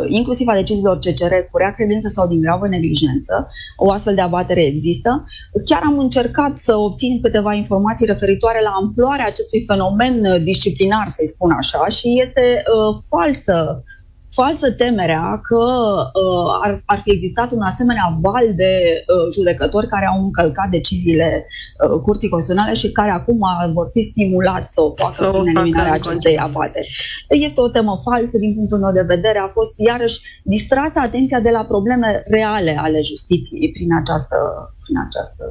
inclusiv 0.07 0.47
a 0.47 0.53
deciziilor 0.53 0.97
CCR 0.97 1.33
cu 1.51 1.57
rea 1.57 1.73
credință 1.73 2.07
sau 2.09 2.27
din 2.27 2.41
gravă 2.41 2.67
neglijență, 2.67 3.47
o 3.77 3.91
astfel 3.91 4.15
de 4.15 4.21
abatere 4.21 4.63
există. 4.63 5.25
Chiar 5.65 5.81
am 5.85 5.99
încercat 5.99 6.57
să 6.57 6.75
obțin 6.75 7.21
câteva 7.21 7.53
informații 7.53 8.05
referitoare 8.05 8.61
la 8.61 8.69
amploarea 8.69 9.25
acestui 9.25 9.63
fenomen 9.63 10.25
uh, 10.25 10.43
disciplinar, 10.43 11.07
să-i 11.07 11.27
spun 11.27 11.51
așa, 11.51 11.87
și 11.87 12.21
este 12.25 12.63
uh, 12.63 12.97
falsă 13.09 13.83
falsă 14.35 14.71
temerea 14.71 15.41
că 15.43 15.63
uh, 16.23 16.49
ar, 16.63 16.83
ar 16.85 16.99
fi 16.99 17.11
existat 17.11 17.51
un 17.51 17.61
asemenea 17.61 18.13
val 18.21 18.47
de 18.55 18.73
uh, 19.07 19.33
judecători 19.33 19.87
care 19.87 20.05
au 20.05 20.23
încălcat 20.23 20.69
deciziile 20.69 21.47
uh, 21.47 21.99
Curții 22.05 22.29
Constituționale 22.29 22.73
și 22.73 22.91
care 22.91 23.11
acum 23.11 23.41
vor 23.73 23.87
fi 23.91 24.01
stimulați 24.01 24.73
să 24.73 24.81
o 24.81 24.93
facă 24.93 25.13
să 25.13 25.37
în 25.41 25.47
eliminarea 25.47 25.93
acestei 25.93 26.37
abateri. 26.37 26.89
Este 27.29 27.61
o 27.61 27.69
temă 27.69 27.95
falsă 28.03 28.37
din 28.37 28.55
punctul 28.55 28.79
meu 28.79 28.91
de 28.91 29.01
vedere. 29.01 29.39
A 29.39 29.47
fost 29.47 29.73
iarăși 29.77 30.19
distrasă 30.43 30.99
atenția 30.99 31.39
de 31.39 31.49
la 31.49 31.63
probleme 31.65 32.23
reale 32.25 32.77
ale 32.79 33.01
justiției 33.01 33.71
prin 33.71 33.95
această, 34.01 34.37
prin 34.83 34.97
această 35.07 35.43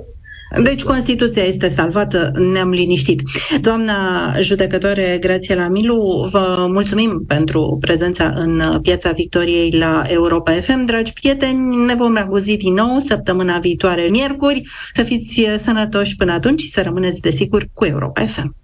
Deci 0.63 0.83
Constituția 0.83 1.43
este 1.43 1.69
salvată, 1.69 2.31
ne-am 2.53 2.71
liniștit. 2.71 3.23
Doamna 3.61 3.95
judecătoare 4.41 5.17
Grațiela 5.21 5.69
Milu, 5.69 6.29
vă 6.31 6.67
mulțumim 6.69 7.25
pentru 7.27 7.77
prezența 7.81 8.33
în 8.37 8.63
Piața 8.83 9.11
Victoriei 9.11 9.71
la 9.71 10.03
Europa 10.07 10.53
FM. 10.53 10.85
Dragi 10.85 11.13
prieteni, 11.13 11.85
ne 11.85 11.95
vom 11.95 12.17
auzi 12.17 12.57
din 12.57 12.73
nou 12.75 12.99
săptămâna 12.99 13.59
viitoare, 13.59 14.09
miercuri. 14.11 14.63
Să 14.95 15.03
fiți 15.03 15.47
sănătoși 15.59 16.17
până 16.17 16.33
atunci 16.33 16.61
și 16.61 16.71
să 16.71 16.83
rămâneți, 16.83 17.21
desigur, 17.21 17.67
cu 17.73 17.85
Europa 17.85 18.25
FM. 18.27 18.64